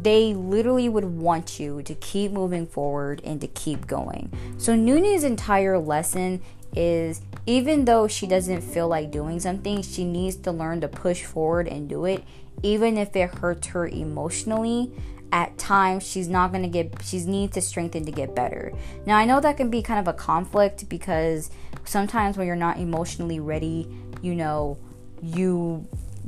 They 0.00 0.32
literally 0.32 0.88
would 0.88 1.04
want 1.04 1.58
you 1.58 1.82
to 1.82 1.94
keep 1.96 2.30
moving 2.30 2.68
forward 2.68 3.20
and 3.24 3.40
to 3.40 3.48
keep 3.48 3.88
going. 3.88 4.32
So, 4.58 4.76
Nooney's 4.76 5.24
entire 5.24 5.76
lesson 5.76 6.40
is 6.76 7.20
even 7.46 7.84
though 7.84 8.06
she 8.06 8.28
doesn't 8.28 8.60
feel 8.60 8.86
like 8.86 9.10
doing 9.10 9.40
something, 9.40 9.82
she 9.82 10.04
needs 10.04 10.36
to 10.36 10.52
learn 10.52 10.80
to 10.82 10.88
push 10.88 11.24
forward 11.24 11.66
and 11.66 11.88
do 11.88 12.04
it, 12.04 12.22
even 12.62 12.96
if 12.96 13.16
it 13.16 13.34
hurts 13.34 13.68
her 13.68 13.88
emotionally. 13.88 14.92
At 15.32 15.58
times, 15.58 16.06
she's 16.06 16.28
not 16.28 16.52
gonna 16.52 16.68
get, 16.68 17.02
she 17.02 17.18
needs 17.24 17.54
to 17.54 17.60
strengthen 17.60 18.04
to 18.04 18.12
get 18.12 18.34
better. 18.34 18.72
Now, 19.06 19.16
I 19.16 19.24
know 19.24 19.40
that 19.40 19.56
can 19.56 19.70
be 19.70 19.82
kind 19.82 20.00
of 20.00 20.06
a 20.06 20.16
conflict 20.16 20.88
because 20.88 21.50
sometimes 21.84 22.36
when 22.36 22.46
you're 22.46 22.56
not 22.56 22.78
emotionally 22.78 23.40
ready, 23.40 23.88
you 24.22 24.34
know, 24.34 24.78
you 25.22 25.86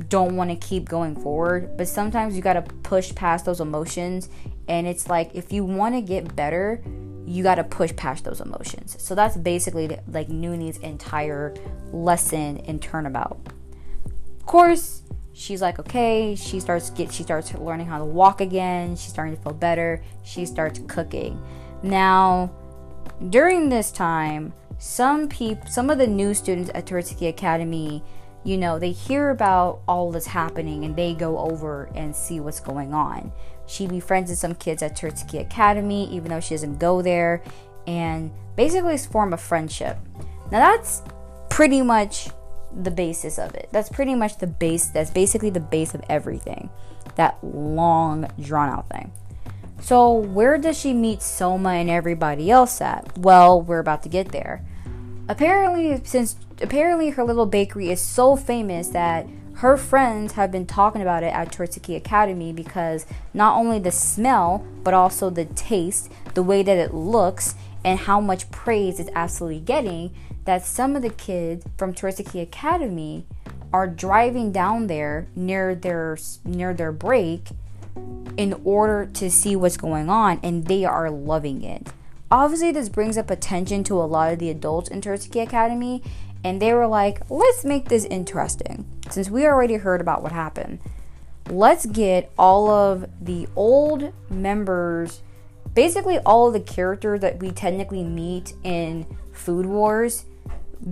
don't 0.09 0.35
want 0.35 0.49
to 0.49 0.55
keep 0.55 0.87
going 0.87 1.15
forward, 1.15 1.75
but 1.77 1.87
sometimes 1.87 2.35
you 2.35 2.41
got 2.41 2.53
to 2.53 2.61
push 2.61 3.13
past 3.15 3.45
those 3.45 3.59
emotions. 3.59 4.29
And 4.67 4.85
it's 4.87 5.09
like 5.09 5.31
if 5.33 5.51
you 5.51 5.63
want 5.63 5.95
to 5.95 6.01
get 6.01 6.35
better, 6.35 6.83
you 7.25 7.43
got 7.43 7.55
to 7.55 7.63
push 7.63 7.95
past 7.95 8.23
those 8.23 8.41
emotions. 8.41 8.95
So 8.99 9.15
that's 9.15 9.35
basically 9.35 9.97
like 10.07 10.29
Nooney's 10.29 10.77
entire 10.77 11.55
lesson 11.91 12.57
in 12.57 12.79
turnabout. 12.79 13.39
Of 14.39 14.45
course, 14.45 15.01
she's 15.37 15.61
like 15.61 15.79
okay. 15.79 16.35
She 16.35 16.59
starts 16.59 16.89
get 16.89 17.13
she 17.13 17.23
starts 17.23 17.53
learning 17.53 17.87
how 17.87 17.99
to 17.99 18.05
walk 18.05 18.41
again. 18.41 18.95
She's 18.95 19.09
starting 19.09 19.35
to 19.35 19.41
feel 19.41 19.53
better. 19.53 20.01
She 20.23 20.45
starts 20.45 20.79
cooking. 20.87 21.41
Now, 21.83 22.51
during 23.29 23.69
this 23.69 23.91
time, 23.91 24.53
some 24.79 25.29
people, 25.29 25.69
some 25.69 25.89
of 25.89 25.99
the 25.99 26.07
new 26.07 26.33
students 26.33 26.71
at 26.73 26.85
Turitsuki 26.85 27.29
Academy, 27.29 28.03
you 28.43 28.57
know, 28.57 28.79
they 28.79 28.91
hear 28.91 29.29
about 29.29 29.81
all 29.87 30.11
this 30.11 30.25
happening 30.25 30.85
and 30.85 30.95
they 30.95 31.13
go 31.13 31.37
over 31.37 31.89
and 31.95 32.15
see 32.15 32.39
what's 32.39 32.59
going 32.59 32.93
on. 32.93 33.31
She 33.67 33.87
befriends 33.87 34.37
some 34.39 34.55
kids 34.55 34.81
at 34.81 34.95
Turitsuki 34.95 35.41
Academy, 35.41 36.09
even 36.09 36.29
though 36.29 36.39
she 36.39 36.55
doesn't 36.55 36.79
go 36.79 37.01
there, 37.01 37.43
and 37.85 38.31
basically 38.55 38.97
form 38.97 39.33
a 39.33 39.37
friendship. 39.37 39.97
Now 40.51 40.59
that's 40.59 41.03
pretty 41.49 41.81
much 41.81 42.29
the 42.75 42.91
basis 42.91 43.37
of 43.37 43.55
it. 43.55 43.69
That's 43.71 43.89
pretty 43.89 44.15
much 44.15 44.37
the 44.37 44.47
base. 44.47 44.87
That's 44.87 45.11
basically 45.11 45.49
the 45.49 45.59
base 45.59 45.93
of 45.93 46.03
everything. 46.09 46.69
That 47.15 47.37
long, 47.43 48.29
drawn 48.39 48.69
out 48.69 48.89
thing. 48.89 49.11
So, 49.79 50.11
where 50.11 50.57
does 50.57 50.77
she 50.77 50.93
meet 50.93 51.21
Soma 51.21 51.69
and 51.69 51.89
everybody 51.89 52.49
else 52.49 52.81
at? 52.81 53.17
Well, 53.17 53.61
we're 53.61 53.79
about 53.79 54.03
to 54.03 54.09
get 54.09 54.31
there. 54.31 54.63
Apparently, 55.29 56.01
since 56.03 56.35
apparently 56.61 57.11
her 57.11 57.23
little 57.23 57.45
bakery 57.45 57.89
is 57.89 58.01
so 58.01 58.35
famous 58.35 58.89
that 58.89 59.27
her 59.55 59.75
friends 59.75 60.33
have 60.33 60.51
been 60.51 60.65
talking 60.65 61.01
about 61.01 61.23
it 61.23 61.33
at 61.33 61.51
Turitsuki 61.51 61.95
Academy 61.95 62.53
because 62.53 63.05
not 63.33 63.57
only 63.57 63.79
the 63.79 63.91
smell, 63.91 64.65
but 64.83 64.93
also 64.93 65.29
the 65.29 65.45
taste, 65.45 66.11
the 66.35 66.43
way 66.43 66.61
that 66.61 66.77
it 66.77 66.93
looks, 66.93 67.55
and 67.83 67.99
how 67.99 68.19
much 68.19 68.51
praise 68.51 68.99
it's 68.99 69.09
absolutely 69.15 69.59
getting, 69.59 70.13
that 70.47 70.65
some 70.65 70.95
of 70.95 71.01
the 71.01 71.09
kids 71.09 71.65
from 71.77 71.93
Turitsuki 71.93 72.41
Academy 72.41 73.25
are 73.73 73.85
driving 73.85 74.53
down 74.53 74.87
there 74.87 75.27
near 75.35 75.75
their 75.75 76.17
near 76.45 76.73
their 76.73 76.93
break 76.93 77.49
in 78.37 78.53
order 78.63 79.05
to 79.13 79.29
see 79.29 79.57
what's 79.57 79.75
going 79.75 80.09
on 80.09 80.39
and 80.41 80.65
they 80.67 80.85
are 80.85 81.11
loving 81.11 81.63
it. 81.63 81.89
Obviously, 82.31 82.71
this 82.71 82.87
brings 82.87 83.17
up 83.17 83.29
attention 83.29 83.83
to 83.85 83.95
a 83.95 84.07
lot 84.07 84.31
of 84.31 84.39
the 84.39 84.49
adults 84.49 84.89
in 84.89 85.01
Turitsuki 85.01 85.43
Academy, 85.43 86.01
and 86.43 86.61
they 86.61 86.73
were 86.73 86.87
like, 86.87 87.21
let's 87.29 87.65
make 87.65 87.89
this 87.89 88.05
interesting. 88.05 88.85
Since 89.09 89.29
we 89.29 89.45
already 89.45 89.75
heard 89.75 89.99
about 89.99 90.23
what 90.23 90.31
happened, 90.31 90.79
let's 91.49 91.85
get 91.85 92.31
all 92.37 92.69
of 92.69 93.09
the 93.21 93.47
old 93.55 94.13
members, 94.29 95.21
basically 95.73 96.19
all 96.19 96.47
of 96.47 96.53
the 96.53 96.59
characters 96.59 97.19
that 97.19 97.39
we 97.39 97.51
technically 97.51 98.03
meet 98.03 98.53
in 98.63 99.05
Food 99.31 99.65
Wars, 99.65 100.25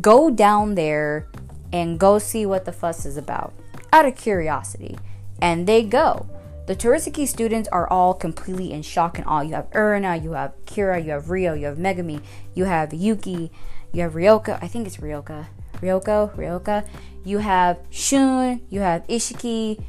go 0.02 0.30
down 0.30 0.76
there 0.76 1.28
and 1.72 2.00
go 2.00 2.20
see 2.20 2.46
what 2.46 2.66
the 2.66 2.72
fuss 2.72 3.06
is 3.06 3.18
about 3.18 3.54
out 3.92 4.06
of 4.06 4.16
curiosity. 4.16 4.98
And 5.42 5.68
they 5.68 5.84
go. 5.84 6.28
The 6.68 6.76
Turitsuki 6.76 7.28
students 7.28 7.70
are 7.70 7.88
all 7.88 8.14
completely 8.14 8.72
in 8.72 8.82
shock 8.82 9.18
and 9.18 9.28
awe. 9.28 9.42
You 9.42 9.54
have 9.54 9.70
Erina, 9.72 10.22
you 10.22 10.32
have 10.32 10.54
Kira, 10.66 11.04
you 11.04 11.12
have 11.12 11.30
Rio, 11.30 11.54
you 11.54 11.68
have 11.68 11.78
Megumi, 11.78 12.22
you 12.56 12.66
have 12.66 12.94
Yuki, 12.94 13.52
you 13.94 14.02
have 14.02 14.14
Ryoka. 14.14 14.58
I 14.62 14.68
think 14.68 14.88
it's 14.88 14.98
Ryoka. 14.98 15.46
Ryoko, 15.76 16.36
Ryoka. 16.36 16.88
You 17.24 17.38
have 17.38 17.80
Shun, 17.90 18.62
you 18.70 18.80
have 18.80 19.06
Isshiki. 19.08 19.82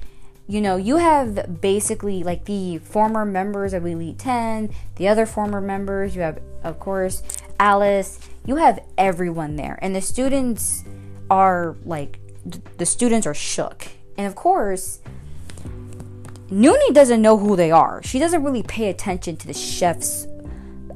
You 0.46 0.61
know, 0.61 0.76
you 0.76 0.98
have 0.98 1.61
basically 1.61 2.22
like 2.22 2.44
the 2.44 2.78
former 2.78 3.24
members 3.24 3.72
of 3.72 3.85
Elite 3.85 4.18
10, 4.18 4.70
the 4.96 5.09
other 5.09 5.26
former 5.26 5.61
members. 5.61 6.14
You 6.14 6.22
have, 6.22 6.40
of 6.62 6.78
course, 6.78 7.22
Alice. 7.59 8.20
You 8.46 8.56
have 8.56 8.80
everyone 8.96 9.56
there. 9.56 9.78
And 9.82 9.94
the 9.94 10.00
students 10.00 10.85
are 11.30 11.76
like, 11.85 12.20
the 12.78 12.87
students 12.87 13.26
are 13.26 13.35
shook. 13.35 13.88
And 14.16 14.26
of 14.26 14.35
course, 14.35 15.00
Noonie 16.48 16.94
doesn't 16.94 17.20
know 17.20 17.37
who 17.37 17.56
they 17.56 17.72
are. 17.72 18.02
She 18.04 18.18
doesn't 18.18 18.44
really 18.44 18.62
pay 18.62 18.88
attention 18.88 19.37
to 19.38 19.46
the 19.46 19.52
chef's 19.52 20.28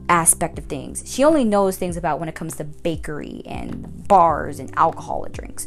aspect 0.09 0.59
of 0.59 0.67
things. 0.67 1.03
She 1.07 1.25
only 1.25 1.45
knows 1.45 1.77
things 1.77 1.97
about 1.97 2.21
when 2.21 2.29
it 2.29 2.35
comes 2.35 2.57
to 2.57 2.65
bakery 2.65 3.43
and 3.47 4.07
bars 4.07 4.61
and 4.61 4.73
alcoholic 4.77 5.33
drinks. 5.33 5.67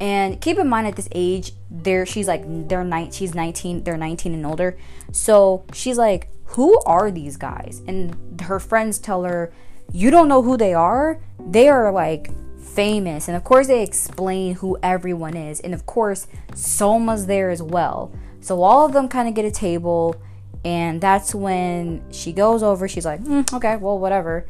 And 0.00 0.40
keep 0.40 0.58
in 0.58 0.68
mind 0.68 0.86
at 0.86 0.96
this 0.96 1.08
age, 1.12 1.52
there 1.70 2.06
she's 2.06 2.26
like 2.26 2.42
they're 2.68 2.84
nine 2.84 3.10
she's 3.10 3.34
19, 3.34 3.84
they're 3.84 3.98
19 3.98 4.32
and 4.32 4.46
older. 4.46 4.78
So 5.12 5.64
she's 5.74 5.98
like, 5.98 6.30
"Who 6.46 6.80
are 6.86 7.10
these 7.10 7.36
guys?" 7.36 7.82
And 7.86 8.40
her 8.40 8.58
friends 8.58 8.98
tell 8.98 9.24
her, 9.24 9.52
"You 9.92 10.10
don't 10.10 10.28
know 10.28 10.42
who 10.42 10.56
they 10.56 10.74
are? 10.74 11.18
They 11.38 11.68
are 11.68 11.92
like 11.92 12.30
famous." 12.58 13.28
And 13.28 13.36
of 13.36 13.44
course 13.44 13.66
they 13.66 13.82
explain 13.82 14.54
who 14.56 14.78
everyone 14.82 15.36
is. 15.36 15.60
And 15.60 15.74
of 15.74 15.86
course, 15.86 16.26
Soma's 16.54 17.26
there 17.26 17.50
as 17.50 17.62
well. 17.62 18.12
So 18.40 18.62
all 18.62 18.86
of 18.86 18.92
them 18.92 19.08
kind 19.08 19.28
of 19.28 19.34
get 19.34 19.44
a 19.44 19.50
table, 19.50 20.16
and 20.64 21.00
that's 21.00 21.34
when 21.34 22.02
she 22.10 22.32
goes 22.32 22.62
over. 22.62 22.88
She's 22.88 23.04
like, 23.04 23.22
mm, 23.22 23.50
okay, 23.52 23.76
well, 23.76 23.98
whatever. 23.98 24.46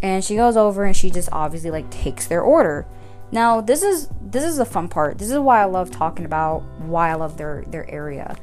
And 0.00 0.24
she 0.24 0.36
goes 0.36 0.56
over 0.56 0.84
and 0.84 0.96
she 0.96 1.10
just 1.10 1.28
obviously 1.32 1.70
like 1.70 1.88
takes 1.90 2.26
their 2.26 2.42
order. 2.42 2.86
Now 3.30 3.60
this 3.60 3.82
is 3.82 4.08
this 4.20 4.44
is 4.44 4.56
the 4.56 4.64
fun 4.64 4.88
part. 4.88 5.18
This 5.18 5.30
is 5.30 5.38
why 5.38 5.62
I 5.62 5.64
love 5.64 5.90
talking 5.90 6.24
about 6.24 6.62
why 6.80 7.10
I 7.10 7.14
love 7.14 7.36
their 7.36 7.64
their 7.68 7.88
area. 7.90 8.36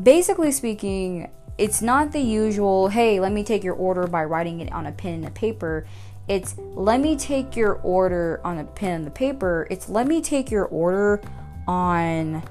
Basically 0.00 0.52
speaking, 0.52 1.30
it's 1.56 1.80
not 1.80 2.12
the 2.12 2.20
usual, 2.20 2.88
hey, 2.88 3.20
let 3.20 3.32
me 3.32 3.44
take 3.44 3.62
your 3.62 3.74
order 3.74 4.06
by 4.06 4.24
writing 4.24 4.60
it 4.60 4.72
on 4.72 4.86
a 4.86 4.92
pen 4.92 5.14
and 5.14 5.26
a 5.26 5.30
paper. 5.30 5.86
It's 6.26 6.56
let 6.58 7.00
me 7.00 7.16
take 7.16 7.54
your 7.54 7.74
order 7.74 8.40
on 8.44 8.58
a 8.58 8.64
pen 8.64 8.94
and 8.94 9.06
the 9.06 9.10
paper. 9.10 9.66
It's 9.70 9.88
let 9.88 10.06
me 10.06 10.20
take 10.20 10.50
your 10.50 10.64
order 10.66 11.20
on 11.66 12.42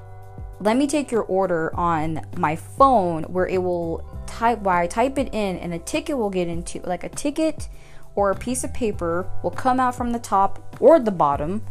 let 0.60 0.76
me 0.76 0.86
take 0.86 1.10
your 1.10 1.24
order 1.24 1.74
on 1.74 2.24
my 2.36 2.56
phone 2.56 3.24
where 3.24 3.46
it 3.46 3.58
will 3.62 4.04
type 4.26 4.60
while 4.60 4.78
I 4.82 4.86
type 4.86 5.18
it 5.18 5.34
in 5.34 5.56
and 5.58 5.74
a 5.74 5.78
ticket 5.78 6.16
will 6.16 6.30
get 6.30 6.48
into 6.48 6.80
like 6.80 7.04
a 7.04 7.08
ticket 7.08 7.68
or 8.14 8.30
a 8.30 8.34
piece 8.34 8.64
of 8.64 8.72
paper 8.72 9.28
will 9.42 9.50
come 9.50 9.80
out 9.80 9.94
from 9.94 10.12
the 10.12 10.18
top 10.18 10.76
or 10.80 11.00
the 11.00 11.10
bottom, 11.10 11.64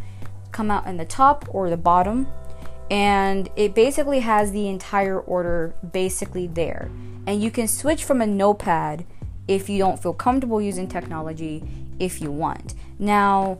come 0.51 0.69
out 0.69 0.85
in 0.85 0.97
the 0.97 1.05
top 1.05 1.45
or 1.49 1.69
the 1.69 1.77
bottom, 1.77 2.27
and 2.91 3.49
it 3.55 3.73
basically 3.73 4.19
has 4.19 4.51
the 4.51 4.67
entire 4.67 5.19
order 5.19 5.73
basically 5.91 6.47
there. 6.47 6.91
And 7.25 7.41
you 7.41 7.51
can 7.51 7.67
switch 7.67 8.03
from 8.03 8.21
a 8.21 8.27
notepad 8.27 9.05
if 9.47 9.69
you 9.69 9.77
don't 9.77 10.01
feel 10.01 10.13
comfortable 10.13 10.61
using 10.61 10.87
technology 10.87 11.63
if 11.99 12.21
you 12.21 12.31
want. 12.31 12.73
Now, 12.99 13.59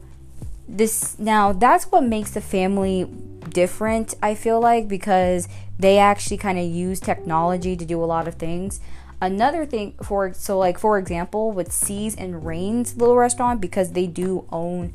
this 0.67 1.17
now 1.19 1.51
that's 1.51 1.85
what 1.85 2.03
makes 2.03 2.31
the 2.31 2.41
family 2.41 3.05
different, 3.49 4.15
I 4.21 4.35
feel 4.35 4.59
like, 4.59 4.87
because 4.87 5.47
they 5.77 5.97
actually 5.97 6.37
kind 6.37 6.57
of 6.57 6.65
use 6.65 6.99
technology 6.99 7.75
to 7.75 7.85
do 7.85 8.03
a 8.03 8.05
lot 8.05 8.27
of 8.27 8.35
things. 8.35 8.79
Another 9.21 9.65
thing 9.65 9.93
for 10.03 10.33
so 10.33 10.57
like 10.57 10.77
for 10.77 10.97
example 10.97 11.51
with 11.51 11.71
Seas 11.71 12.15
and 12.15 12.45
Rains 12.45 12.97
little 12.97 13.15
restaurant 13.15 13.61
because 13.61 13.91
they 13.91 14.07
do 14.07 14.45
own 14.51 14.93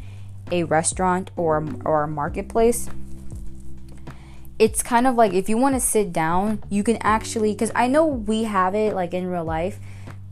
a 0.50 0.64
restaurant 0.64 1.30
or 1.36 1.66
or 1.84 2.04
a 2.04 2.08
marketplace. 2.08 2.88
It's 4.58 4.82
kind 4.82 5.06
of 5.06 5.14
like 5.14 5.32
if 5.32 5.48
you 5.48 5.56
want 5.56 5.74
to 5.76 5.80
sit 5.80 6.12
down, 6.12 6.62
you 6.68 6.82
can 6.82 6.98
actually 7.00 7.54
cuz 7.54 7.70
I 7.74 7.86
know 7.86 8.06
we 8.06 8.44
have 8.44 8.74
it 8.74 8.94
like 8.94 9.14
in 9.14 9.26
real 9.26 9.44
life, 9.44 9.78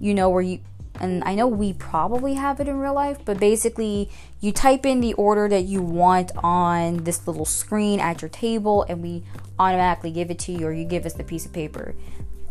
you 0.00 0.14
know 0.14 0.28
where 0.30 0.42
you 0.42 0.60
and 1.00 1.22
I 1.24 1.34
know 1.34 1.46
we 1.46 1.72
probably 1.72 2.34
have 2.34 2.58
it 2.60 2.68
in 2.68 2.78
real 2.78 2.94
life, 2.94 3.18
but 3.24 3.38
basically 3.38 4.10
you 4.40 4.52
type 4.52 4.86
in 4.86 5.00
the 5.00 5.12
order 5.14 5.48
that 5.48 5.64
you 5.64 5.82
want 5.82 6.32
on 6.42 7.04
this 7.04 7.26
little 7.26 7.44
screen 7.44 8.00
at 8.00 8.22
your 8.22 8.28
table 8.30 8.84
and 8.88 9.02
we 9.02 9.22
automatically 9.58 10.10
give 10.10 10.30
it 10.30 10.38
to 10.40 10.52
you 10.52 10.66
or 10.66 10.72
you 10.72 10.84
give 10.84 11.06
us 11.06 11.14
the 11.14 11.24
piece 11.24 11.46
of 11.46 11.52
paper. 11.52 11.94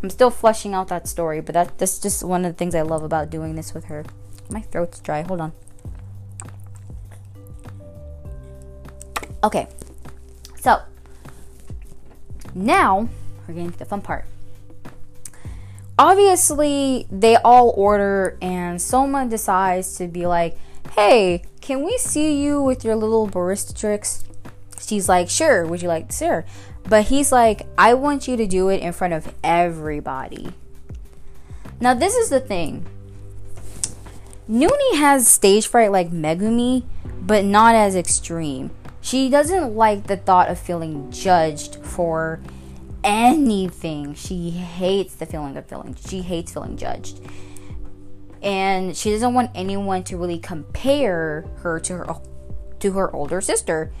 I'm 0.02 0.10
still 0.10 0.30
fleshing 0.30 0.74
out 0.74 0.88
that 0.88 1.08
story, 1.08 1.40
but 1.40 1.54
that 1.54 1.78
that's 1.78 1.98
just 1.98 2.22
one 2.22 2.44
of 2.44 2.52
the 2.52 2.56
things 2.56 2.74
I 2.74 2.82
love 2.82 3.02
about 3.02 3.30
doing 3.30 3.54
this 3.54 3.74
with 3.74 3.86
her. 3.86 4.04
My 4.50 4.60
throat's 4.60 5.00
dry. 5.00 5.22
Hold 5.22 5.40
on. 5.40 5.52
Okay. 9.42 9.68
So, 10.60 10.80
now 12.56 13.08
we're 13.46 13.54
getting 13.54 13.70
to 13.70 13.78
the 13.78 13.84
fun 13.84 14.00
part. 14.00 14.24
Obviously 15.98 17.06
they 17.10 17.36
all 17.36 17.72
order 17.76 18.36
and 18.40 18.80
Soma 18.80 19.26
decides 19.26 19.96
to 19.96 20.08
be 20.08 20.26
like 20.26 20.58
hey 20.92 21.42
can 21.60 21.84
we 21.84 21.98
see 21.98 22.42
you 22.42 22.62
with 22.62 22.84
your 22.84 22.96
little 22.96 23.28
barista 23.28 23.78
tricks? 23.78 24.24
She's 24.80 25.08
like 25.08 25.28
sure 25.28 25.66
would 25.66 25.82
you 25.82 25.88
like 25.88 26.08
to 26.08 26.26
her? 26.26 26.46
But 26.88 27.04
he's 27.06 27.32
like 27.32 27.66
i 27.76 27.94
want 27.94 28.28
you 28.28 28.36
to 28.36 28.46
do 28.46 28.68
it 28.68 28.80
in 28.80 28.92
front 28.92 29.14
of 29.14 29.32
everybody. 29.44 30.48
Now 31.80 31.94
this 31.94 32.14
is 32.14 32.30
the 32.30 32.40
thing. 32.40 32.86
Noonie 34.48 34.96
has 34.96 35.26
stage 35.26 35.66
fright 35.66 35.90
like 35.90 36.10
Megumi, 36.10 36.84
but 37.20 37.44
not 37.44 37.74
as 37.74 37.96
extreme. 37.96 38.70
She 39.06 39.28
doesn't 39.28 39.76
like 39.76 40.08
the 40.08 40.16
thought 40.16 40.48
of 40.48 40.58
feeling 40.58 41.12
judged 41.12 41.76
for 41.76 42.40
anything. 43.04 44.14
She 44.14 44.50
hates 44.50 45.14
the 45.14 45.26
feeling 45.26 45.56
of 45.56 45.64
feeling. 45.66 45.94
She 46.08 46.22
hates 46.22 46.52
feeling 46.52 46.76
judged. 46.76 47.20
And 48.42 48.96
she 48.96 49.12
doesn't 49.12 49.32
want 49.32 49.52
anyone 49.54 50.02
to 50.04 50.16
really 50.16 50.40
compare 50.40 51.44
her 51.58 51.78
to 51.78 51.98
her 51.98 52.16
to 52.80 52.92
her 52.94 53.14
older 53.14 53.40
sister. 53.40 53.92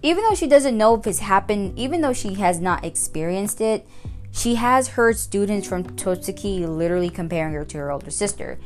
Even 0.00 0.22
though 0.22 0.36
she 0.36 0.46
doesn't 0.46 0.78
know 0.78 0.94
if 0.94 1.08
it's 1.08 1.18
happened, 1.18 1.76
even 1.76 2.00
though 2.00 2.12
she 2.12 2.34
has 2.34 2.60
not 2.60 2.84
experienced 2.84 3.60
it, 3.60 3.84
she 4.30 4.54
has 4.54 4.90
heard 4.90 5.18
students 5.18 5.66
from 5.66 5.82
Totsuki 5.82 6.68
literally 6.68 7.10
comparing 7.10 7.54
her 7.54 7.64
to 7.64 7.78
her 7.78 7.90
older 7.90 8.12
sister. 8.12 8.60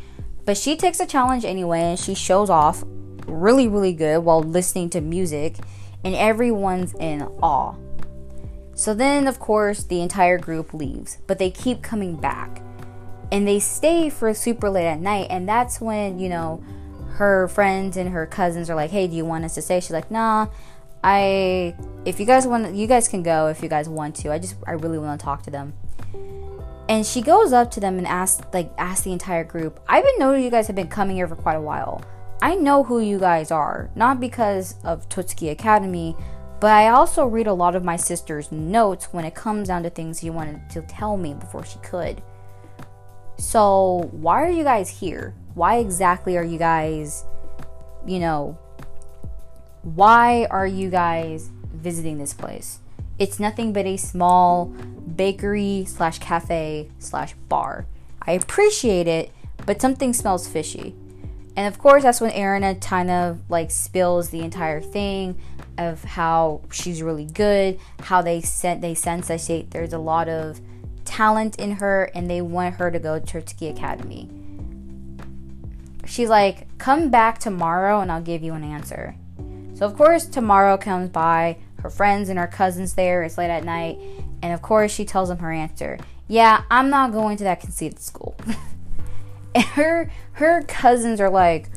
But 0.45 0.59
she 0.59 0.77
takes 0.77 0.99
the 0.99 1.07
challenge 1.07 1.47
anyway 1.47 1.81
and 1.81 1.99
she 1.99 2.15
shows 2.15 2.51
off 2.51 2.85
really, 3.27 3.69
really 3.69 3.93
good 3.93 4.25
while 4.25 4.43
listening 4.43 4.91
to 4.91 5.01
music, 5.01 5.57
and 6.05 6.15
everyone's 6.15 6.95
in 6.95 7.23
awe. 7.43 7.75
So 8.75 8.95
then, 8.95 9.27
of 9.27 9.39
course, 9.39 9.85
the 9.85 10.01
entire 10.01 10.39
group 10.39 10.73
leaves, 10.73 11.19
but 11.27 11.39
they 11.39 11.51
keep 11.51 11.83
coming 11.83 12.17
back. 12.17 12.63
And 13.31 13.47
they 13.47 13.59
stay 13.59 14.09
for 14.09 14.33
super 14.35 14.71
late 14.71 14.87
at 14.87 15.01
night, 15.01 15.27
and 15.31 15.49
that's 15.49 15.81
when, 15.81 16.19
you 16.19 16.29
know, 16.29 16.65
her 17.21 17.49
friends 17.49 17.99
and 17.99 18.09
her 18.11 18.27
cousins 18.27 18.71
are 18.71 18.75
like, 18.75 18.91
"Hey, 18.91 19.07
do 19.07 19.15
you 19.15 19.27
want 19.27 19.45
us 19.45 19.55
to 19.55 19.63
stay?" 19.63 19.81
She's 19.81 19.91
like, 19.91 20.11
"Nah, 20.11 20.47
I 21.05 21.75
if 22.07 22.19
you 22.19 22.25
guys 22.25 22.47
want 22.47 22.75
you 22.75 22.87
guys 22.87 23.09
can 23.09 23.23
go 23.23 23.49
if 23.49 23.63
you 23.63 23.69
guys 23.69 23.89
want 23.91 24.17
to. 24.17 24.33
I 24.33 24.39
just 24.39 24.57
I 24.67 24.73
really 24.73 24.99
want 24.99 25.21
to 25.21 25.25
talk 25.25 25.43
to 25.43 25.51
them." 25.51 25.75
And 26.89 27.05
she 27.05 27.21
goes 27.21 27.53
up 27.53 27.71
to 27.73 27.81
them 27.81 27.99
and 27.99 28.07
asks 28.07 28.43
like 28.55 28.73
asks 28.79 29.03
the 29.03 29.13
entire 29.13 29.45
group, 29.45 29.81
"I've 29.87 30.03
been 30.03 30.19
noticing 30.19 30.45
you 30.45 30.51
guys 30.51 30.67
have 30.67 30.77
been 30.77 30.89
coming 30.89 31.17
here 31.17 31.29
for 31.29 31.37
quite 31.37 31.57
a 31.57 31.61
while. 31.61 32.01
I 32.43 32.55
know 32.55 32.83
who 32.83 33.01
you 33.01 33.19
guys 33.19 33.51
are, 33.51 33.91
not 33.95 34.19
because 34.19 34.77
of 34.83 35.09
Totsuki 35.09 35.51
Academy, 35.51 36.17
but 36.59 36.73
I 36.73 36.89
also 36.89 37.27
read 37.27 37.47
a 37.47 37.53
lot 37.53 37.77
of 37.77 37.85
my 37.85 37.97
sister's 37.97 38.51
notes 38.51 39.13
when 39.13 39.25
it 39.25 39.35
comes 39.35 39.69
down 39.69 39.83
to 39.83 39.91
things 39.91 40.21
she 40.21 40.31
wanted 40.31 40.69
to 40.71 40.83
tell 40.83 41.17
me 41.17 41.35
before 41.35 41.65
she 41.65 41.79
could. 41.81 42.23
So, 43.39 44.11
why 44.13 44.43
are 44.43 44.51
you 44.51 44.65
guys 44.65 44.89
here? 44.89 45.35
Why 45.55 45.79
exactly 45.79 46.37
are 46.37 46.45
you 46.45 46.59
guys, 46.59 47.25
you 48.07 48.19
know, 48.19 48.59
why 49.83 50.47
are 50.51 50.67
you 50.67 50.91
guys 50.91 51.51
visiting 51.75 52.19
this 52.19 52.35
place? 52.35 52.81
It's 53.19 53.39
nothing 53.39 53.73
but 53.73 53.87
a 53.87 53.97
small 53.97 54.67
bakery 55.17 55.85
slash 55.87 56.19
cafe 56.19 56.91
slash 56.99 57.35
bar. 57.49 57.87
I 58.23 58.33
appreciate 58.33 59.07
it, 59.07 59.31
but 59.67 59.81
something 59.81 60.13
smells 60.13 60.49
fishy. 60.49 60.95
And 61.57 61.67
of 61.67 61.79
course, 61.79 62.03
that's 62.03 62.21
when 62.21 62.31
Erina 62.31 62.81
kind 62.81 63.11
of 63.11 63.41
like 63.49 63.71
spills 63.71 64.31
the 64.31 64.41
entire 64.41 64.81
thing 64.81 65.41
of 65.79 66.03
how 66.05 66.63
she's 66.71 67.03
really 67.03 67.25
good, 67.25 67.79
how 68.01 68.23
they 68.23 68.41
sent 68.41 68.81
they 68.81 68.95
sense 68.95 69.29
that 69.29 69.41
she, 69.41 69.67
there's 69.71 69.93
a 69.93 69.99
lot 69.99 70.29
of 70.29 70.61
talent 71.05 71.59
in 71.59 71.73
her, 71.73 72.11
and 72.15 72.31
they 72.31 72.41
want 72.41 72.77
her 72.77 72.91
to 72.91 72.99
go 72.99 73.19
to 73.19 73.41
Totsuki 73.41 73.71
Academy. 73.71 74.29
She's 76.07 76.29
like, 76.29 76.67
"Come 76.79 77.11
back 77.11 77.39
tomorrow, 77.39 78.01
and 78.01 78.11
I'll 78.11 78.23
give 78.23 78.43
you 78.43 78.55
an 78.55 78.65
answer." 78.65 79.15
So 79.75 79.87
of 79.87 79.97
course, 79.97 80.27
tomorrow 80.27 80.77
comes 80.77 81.11
by. 81.11 81.57
Her 81.83 81.89
friends 81.89 82.29
and 82.29 82.39
her 82.39 82.47
cousins 82.47 82.93
there. 82.93 83.23
It's 83.23 83.39
late 83.39 83.49
at 83.49 83.65
night, 83.65 83.99
and 84.43 84.53
of 84.53 84.61
course, 84.61 84.93
she 84.93 85.07
tells 85.07 85.31
them 85.31 85.39
her 85.39 85.51
answer. 85.51 85.99
Yeah, 86.29 86.63
I'm 86.71 86.91
not 86.91 87.13
going 87.13 87.39
to 87.39 87.45
that 87.45 87.61
conceited 87.61 88.01
school. 88.01 88.37
her 89.57 90.11
her 90.33 90.63
cousins 90.63 91.21
are 91.21 91.31
like, 91.31 91.69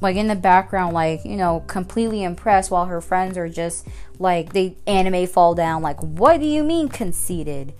like 0.00 0.16
in 0.16 0.28
the 0.28 0.36
background, 0.36 0.94
like, 0.94 1.24
you 1.24 1.36
know, 1.36 1.64
completely 1.66 2.22
impressed 2.22 2.70
while 2.70 2.86
her 2.86 3.00
friends 3.00 3.36
are 3.36 3.48
just 3.48 3.86
like, 4.18 4.52
they 4.52 4.76
anime 4.86 5.26
fall 5.26 5.54
down, 5.54 5.82
like, 5.82 6.00
what 6.00 6.40
do 6.40 6.46
you 6.46 6.62
mean 6.62 6.88
conceited? 6.88 7.72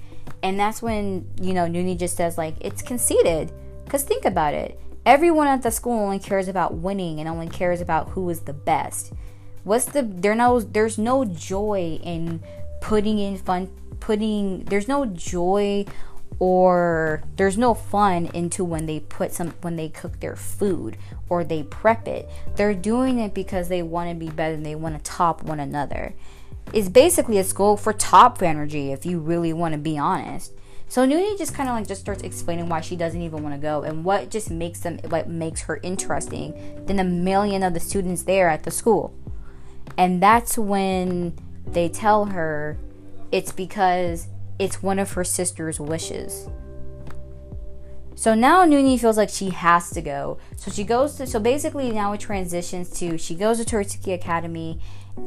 And 0.42 0.58
that's 0.58 0.82
when, 0.82 1.28
you 1.40 1.52
know, 1.52 1.66
Noonie 1.66 1.98
just 1.98 2.16
says, 2.16 2.38
like, 2.38 2.54
it's 2.60 2.82
conceited. 2.82 3.52
Because 3.84 4.04
think 4.04 4.24
about 4.24 4.54
it. 4.54 4.78
Everyone 5.06 5.46
at 5.46 5.62
the 5.62 5.70
school 5.70 5.98
only 5.98 6.18
cares 6.18 6.48
about 6.48 6.74
winning 6.74 7.18
and 7.18 7.28
only 7.28 7.48
cares 7.48 7.80
about 7.80 8.10
who 8.10 8.28
is 8.28 8.40
the 8.40 8.52
best. 8.52 9.12
What's 9.64 9.86
the 9.86 10.02
there 10.02 10.34
no 10.34 10.60
there's 10.60 10.98
no 10.98 11.24
joy 11.24 11.98
in 12.02 12.42
putting 12.80 13.18
in 13.18 13.38
fun 13.38 13.70
putting 14.00 14.64
there's 14.64 14.88
no 14.88 15.06
joy 15.06 15.84
or 16.40 17.22
there's 17.36 17.58
no 17.58 17.74
fun 17.74 18.26
into 18.26 18.64
when 18.64 18.86
they 18.86 19.00
put 19.00 19.32
some 19.32 19.50
when 19.60 19.76
they 19.76 19.88
cook 19.88 20.20
their 20.20 20.36
food 20.36 20.96
or 21.28 21.42
they 21.42 21.62
prep 21.64 22.06
it. 22.06 22.28
They're 22.56 22.74
doing 22.74 23.18
it 23.18 23.34
because 23.34 23.68
they 23.68 23.82
want 23.82 24.10
to 24.10 24.14
be 24.14 24.30
better 24.30 24.54
and 24.54 24.64
they 24.64 24.74
want 24.74 24.96
to 24.96 25.02
top 25.02 25.42
one 25.42 25.60
another. 25.60 26.14
It's 26.72 26.88
basically 26.88 27.38
a 27.38 27.44
school 27.44 27.76
for 27.76 27.92
top 27.92 28.42
energy 28.42 28.92
if 28.92 29.04
you 29.04 29.18
really 29.18 29.52
want 29.52 29.72
to 29.72 29.78
be 29.78 29.98
honest. 29.98 30.52
So 30.90 31.06
Noonie 31.06 31.36
just 31.36 31.54
kind 31.54 31.68
of 31.68 31.74
like 31.74 31.86
just 31.86 32.00
starts 32.00 32.22
explaining 32.22 32.68
why 32.68 32.80
she 32.80 32.96
doesn't 32.96 33.20
even 33.20 33.42
want 33.42 33.54
to 33.54 33.60
go 33.60 33.82
and 33.82 34.04
what 34.04 34.30
just 34.30 34.50
makes 34.50 34.80
them 34.80 34.98
what 35.08 35.28
makes 35.28 35.62
her 35.62 35.80
interesting 35.82 36.84
than 36.86 36.98
a 36.98 37.04
million 37.04 37.62
of 37.62 37.74
the 37.74 37.80
students 37.80 38.22
there 38.22 38.48
at 38.48 38.62
the 38.62 38.70
school. 38.70 39.14
And 39.98 40.22
that's 40.22 40.56
when 40.56 41.36
they 41.66 41.88
tell 41.88 42.26
her 42.26 42.78
it's 43.32 43.52
because 43.52 44.28
it's 44.58 44.82
one 44.82 44.98
of 44.98 45.12
her 45.12 45.24
sister's 45.24 45.78
wishes. 45.80 46.48
So 48.14 48.34
now 48.34 48.64
Noonie 48.64 48.98
feels 48.98 49.16
like 49.16 49.28
she 49.28 49.50
has 49.50 49.90
to 49.90 50.02
go. 50.02 50.38
So 50.56 50.72
she 50.72 50.82
goes 50.82 51.14
to, 51.16 51.26
so 51.26 51.38
basically 51.38 51.92
now 51.92 52.12
it 52.14 52.20
transitions 52.20 52.90
to 52.98 53.16
she 53.16 53.36
goes 53.36 53.64
to 53.64 53.76
Totsuki 53.76 54.12
Academy. 54.12 54.80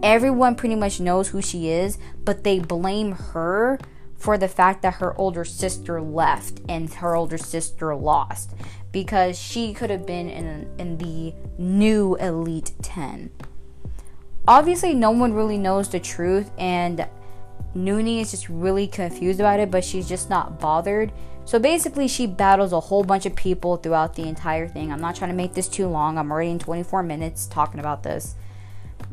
Everyone 0.03 0.55
pretty 0.55 0.75
much 0.75 0.99
knows 0.99 1.29
who 1.29 1.41
she 1.41 1.69
is, 1.69 1.97
but 2.25 2.43
they 2.43 2.59
blame 2.59 3.13
her 3.13 3.79
for 4.17 4.37
the 4.37 4.47
fact 4.47 4.81
that 4.81 4.95
her 4.95 5.17
older 5.17 5.45
sister 5.45 6.01
left 6.01 6.59
and 6.67 6.93
her 6.95 7.15
older 7.15 7.37
sister 7.37 7.95
lost 7.95 8.53
because 8.91 9.39
she 9.39 9.73
could 9.73 9.89
have 9.89 10.05
been 10.05 10.29
in, 10.29 10.69
in 10.77 10.97
the 10.97 11.33
new 11.57 12.15
Elite 12.17 12.73
10. 12.81 13.31
Obviously, 14.47 14.93
no 14.93 15.11
one 15.11 15.33
really 15.33 15.57
knows 15.57 15.89
the 15.89 15.99
truth, 15.99 16.51
and 16.57 17.07
Noonie 17.75 18.21
is 18.21 18.31
just 18.31 18.49
really 18.49 18.87
confused 18.87 19.39
about 19.39 19.59
it, 19.59 19.71
but 19.71 19.83
she's 19.83 20.07
just 20.07 20.29
not 20.29 20.59
bothered. 20.59 21.11
So 21.45 21.59
basically, 21.59 22.07
she 22.07 22.27
battles 22.27 22.73
a 22.73 22.79
whole 22.79 23.03
bunch 23.03 23.25
of 23.25 23.35
people 23.35 23.77
throughout 23.77 24.15
the 24.15 24.23
entire 24.23 24.67
thing. 24.67 24.91
I'm 24.91 25.01
not 25.01 25.15
trying 25.15 25.31
to 25.31 25.35
make 25.35 25.53
this 25.53 25.67
too 25.67 25.87
long. 25.87 26.17
I'm 26.17 26.31
already 26.31 26.51
in 26.51 26.59
24 26.59 27.03
minutes 27.03 27.47
talking 27.47 27.79
about 27.79 28.03
this. 28.03 28.35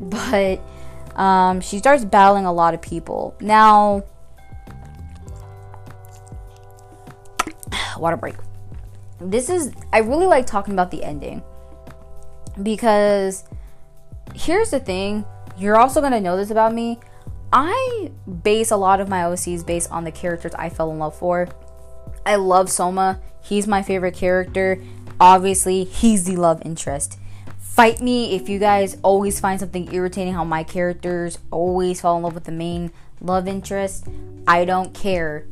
But 0.01 0.61
um, 1.17 1.61
she 1.61 1.79
starts 1.79 2.05
battling 2.05 2.45
a 2.45 2.53
lot 2.53 2.75
of 2.75 2.81
people. 2.81 3.35
Now, 3.41 4.05
water 7.99 8.17
break. 8.17 8.37
This 9.21 9.51
is, 9.51 9.73
I 9.93 9.99
really 9.99 10.27
like 10.27 10.47
talking 10.47 10.75
about 10.75 10.93
the 10.93 11.03
ending. 11.03 11.43
Because 12.63 13.45
here's 14.35 14.71
the 14.71 14.79
thing 14.79 15.25
you're 15.59 15.77
also 15.77 16.01
going 16.01 16.13
to 16.13 16.21
know 16.21 16.37
this 16.37 16.51
about 16.51 16.73
me. 16.73 17.01
I 17.53 18.11
base 18.43 18.71
a 18.71 18.77
lot 18.77 19.01
of 19.01 19.09
my 19.09 19.23
OCs 19.23 19.65
based 19.65 19.91
on 19.91 20.05
the 20.05 20.13
characters 20.13 20.55
I 20.55 20.69
fell 20.69 20.91
in 20.91 20.99
love 20.99 21.17
for. 21.17 21.49
I 22.27 22.37
love 22.37 22.71
Soma. 22.71 23.21
He's 23.43 23.67
my 23.67 23.83
favorite 23.83 24.15
character. 24.15 24.83
Obviously, 25.19 25.85
he's 25.85 26.25
the 26.25 26.37
love 26.37 26.61
interest. 26.65 27.19
Fight 27.59 28.01
me 28.01 28.35
if 28.35 28.49
you 28.49 28.59
guys 28.59 28.99
always 29.03 29.41
find 29.41 29.59
something 29.61 29.93
irritating 29.93 30.35
how 30.35 30.45
my 30.45 30.63
characters 30.63 31.39
always 31.51 32.01
fall 32.01 32.17
in 32.17 32.23
love 32.23 32.35
with 32.35 32.45
the 32.45 32.53
main 32.53 32.93
love 33.21 33.49
interest. 33.49 34.07
I 34.47 34.65
don't 34.65 34.93
care. 34.93 35.47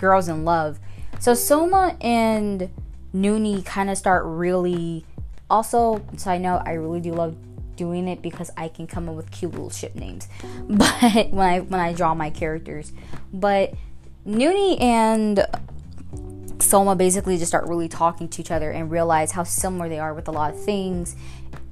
Girls 0.00 0.28
in 0.28 0.44
love. 0.44 0.80
So 1.20 1.34
Soma 1.34 1.96
and 2.00 2.70
Noonie 3.14 3.64
kind 3.64 3.88
of 3.88 3.96
start 3.96 4.24
really. 4.26 5.04
Also, 5.48 6.04
side 6.16 6.40
note, 6.40 6.62
I 6.66 6.72
really 6.72 7.00
do 7.00 7.12
love 7.12 7.36
doing 7.76 8.08
it 8.08 8.22
because 8.22 8.50
I 8.56 8.68
can 8.68 8.86
come 8.86 9.08
up 9.08 9.14
with 9.14 9.30
cute 9.30 9.52
little 9.52 9.70
ship 9.70 9.94
names. 9.94 10.28
But 10.68 11.30
when 11.30 11.46
I 11.46 11.60
when 11.60 11.80
I 11.80 11.92
draw 11.92 12.14
my 12.14 12.30
characters, 12.30 12.92
but 13.32 13.74
Noonie 14.26 14.80
and 14.80 15.46
Soma 16.60 16.96
basically 16.96 17.36
just 17.36 17.50
start 17.50 17.66
really 17.68 17.88
talking 17.88 18.28
to 18.28 18.40
each 18.40 18.50
other 18.50 18.70
and 18.70 18.90
realize 18.90 19.32
how 19.32 19.44
similar 19.44 19.88
they 19.88 19.98
are 19.98 20.14
with 20.14 20.28
a 20.28 20.32
lot 20.32 20.54
of 20.54 20.62
things. 20.62 21.14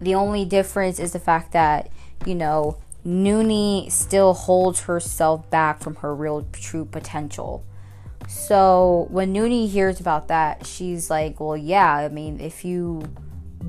The 0.00 0.14
only 0.14 0.44
difference 0.44 0.98
is 0.98 1.12
the 1.12 1.18
fact 1.18 1.52
that, 1.52 1.90
you 2.26 2.34
know, 2.34 2.78
Noonie 3.06 3.90
still 3.90 4.34
holds 4.34 4.82
herself 4.82 5.48
back 5.50 5.80
from 5.80 5.96
her 5.96 6.14
real 6.14 6.46
true 6.52 6.84
potential. 6.84 7.64
So 8.28 9.08
when 9.10 9.34
Noonie 9.34 9.68
hears 9.68 10.00
about 10.00 10.28
that, 10.28 10.66
she's 10.66 11.10
like, 11.10 11.40
Well, 11.40 11.56
yeah, 11.56 11.94
I 11.94 12.08
mean, 12.08 12.40
if 12.40 12.64
you 12.64 13.02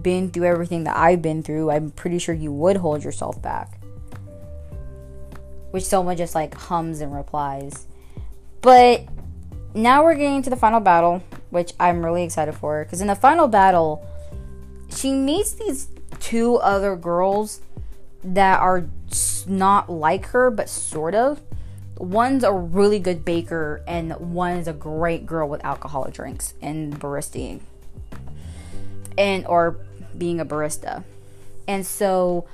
been 0.01 0.31
through 0.31 0.45
everything 0.45 0.85
that 0.85 0.97
I've 0.97 1.21
been 1.21 1.43
through, 1.43 1.69
I'm 1.69 1.91
pretty 1.91 2.19
sure 2.19 2.33
you 2.33 2.51
would 2.51 2.77
hold 2.77 3.03
yourself 3.03 3.41
back. 3.41 3.79
Which 5.71 5.83
Soma 5.83 6.15
just 6.15 6.35
like 6.35 6.53
hums 6.53 7.01
and 7.01 7.13
replies. 7.13 7.87
But 8.61 9.05
now 9.73 10.03
we're 10.03 10.15
getting 10.15 10.41
to 10.43 10.49
the 10.49 10.55
final 10.55 10.79
battle, 10.79 11.23
which 11.49 11.73
I'm 11.79 12.03
really 12.03 12.23
excited 12.23 12.53
for. 12.53 12.83
Because 12.83 13.01
in 13.01 13.07
the 13.07 13.15
final 13.15 13.47
battle, 13.47 14.07
she 14.95 15.11
meets 15.11 15.53
these 15.53 15.87
two 16.19 16.57
other 16.57 16.95
girls 16.95 17.61
that 18.23 18.59
are 18.59 18.87
not 19.47 19.89
like 19.89 20.27
her, 20.27 20.49
but 20.49 20.69
sort 20.69 21.15
of. 21.15 21.41
One's 21.97 22.43
a 22.43 22.51
really 22.51 22.99
good 22.99 23.23
baker, 23.23 23.83
and 23.87 24.13
one 24.13 24.57
is 24.57 24.67
a 24.67 24.73
great 24.73 25.25
girl 25.25 25.47
with 25.47 25.63
alcoholic 25.63 26.13
drinks 26.13 26.53
and 26.61 26.99
baristaing, 26.99 27.61
and 29.17 29.45
or 29.47 29.77
being 30.17 30.39
a 30.39 30.45
barista. 30.45 31.03
And 31.67 31.85
so, 31.85 32.45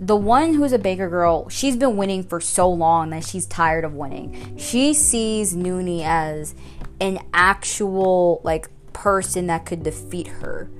the 0.00 0.16
one 0.16 0.54
who's 0.54 0.72
a 0.72 0.78
baker 0.78 1.08
girl, 1.08 1.48
she's 1.48 1.76
been 1.76 1.96
winning 1.96 2.24
for 2.24 2.40
so 2.40 2.68
long 2.68 3.10
that 3.10 3.24
she's 3.24 3.46
tired 3.46 3.84
of 3.84 3.94
winning. 3.94 4.56
She 4.58 4.94
sees 4.94 5.54
Noonie 5.54 6.02
as 6.02 6.54
an 7.00 7.18
actual 7.32 8.40
like 8.42 8.68
person 8.92 9.46
that 9.46 9.66
could 9.66 9.82
defeat 9.82 10.26
her. 10.26 10.70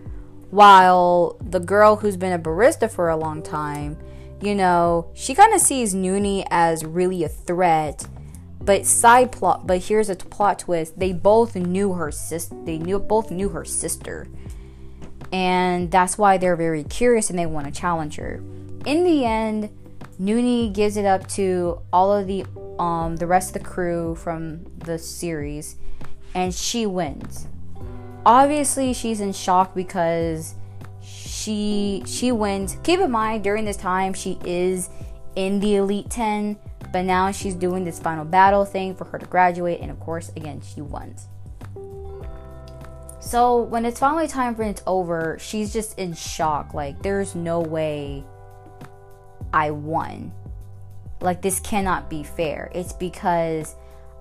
While 0.50 1.36
the 1.40 1.60
girl 1.60 1.96
who's 1.96 2.16
been 2.16 2.32
a 2.32 2.38
barista 2.38 2.90
for 2.90 3.08
a 3.08 3.16
long 3.16 3.42
time, 3.42 3.96
you 4.40 4.54
know, 4.54 5.10
she 5.14 5.34
kind 5.34 5.54
of 5.54 5.60
sees 5.60 5.94
Noonie 5.94 6.44
as 6.50 6.84
really 6.84 7.22
a 7.22 7.28
threat. 7.28 8.06
But 8.60 8.86
side 8.86 9.32
plot, 9.32 9.66
but 9.66 9.84
here's 9.84 10.10
a 10.10 10.16
plot 10.16 10.58
twist. 10.58 10.98
They 10.98 11.12
both 11.12 11.56
knew 11.56 11.94
her 11.94 12.10
sister. 12.10 12.56
They 12.64 12.78
knew 12.78 12.98
both 12.98 13.30
knew 13.30 13.48
her 13.48 13.64
sister. 13.64 14.28
And 15.32 15.90
that's 15.90 16.18
why 16.18 16.36
they're 16.36 16.56
very 16.56 16.84
curious 16.84 17.30
and 17.30 17.38
they 17.38 17.46
want 17.46 17.66
to 17.66 17.72
challenge 17.72 18.16
her 18.16 18.42
in 18.84 19.04
the 19.04 19.24
end, 19.24 19.70
Noonie 20.20 20.72
gives 20.72 20.96
it 20.96 21.04
up 21.04 21.26
to 21.28 21.80
all 21.92 22.12
of 22.12 22.26
the 22.26 22.44
um 22.78 23.16
the 23.16 23.26
rest 23.26 23.54
of 23.54 23.62
the 23.62 23.68
crew 23.68 24.14
from 24.14 24.64
the 24.78 24.98
series, 24.98 25.76
and 26.34 26.54
she 26.54 26.86
wins. 26.86 27.46
Obviously, 28.24 28.92
she's 28.92 29.20
in 29.20 29.32
shock 29.32 29.74
because 29.74 30.54
she 31.02 32.02
she 32.06 32.32
wins. 32.32 32.76
Keep 32.82 33.00
in 33.00 33.10
mind, 33.10 33.44
during 33.44 33.64
this 33.64 33.76
time, 33.76 34.14
she 34.14 34.38
is 34.44 34.90
in 35.36 35.60
the 35.60 35.76
Elite 35.76 36.10
Ten, 36.10 36.58
but 36.92 37.02
now 37.02 37.30
she's 37.30 37.54
doing 37.54 37.84
this 37.84 37.98
final 37.98 38.24
battle 38.24 38.64
thing 38.64 38.94
for 38.94 39.04
her 39.06 39.18
to 39.18 39.26
graduate, 39.26 39.80
and 39.80 39.90
of 39.90 39.98
course, 40.00 40.30
again, 40.36 40.60
she 40.60 40.80
wins. 40.80 41.28
So 43.32 43.62
when 43.62 43.86
it's 43.86 43.98
finally 43.98 44.28
time 44.28 44.54
for 44.54 44.62
it's 44.62 44.82
over, 44.86 45.38
she's 45.40 45.72
just 45.72 45.98
in 45.98 46.12
shock. 46.12 46.74
Like, 46.74 47.00
there's 47.00 47.34
no 47.34 47.60
way 47.60 48.26
I 49.54 49.70
won. 49.70 50.34
Like, 51.22 51.40
this 51.40 51.58
cannot 51.58 52.10
be 52.10 52.24
fair. 52.24 52.70
It's 52.74 52.92
because 52.92 53.74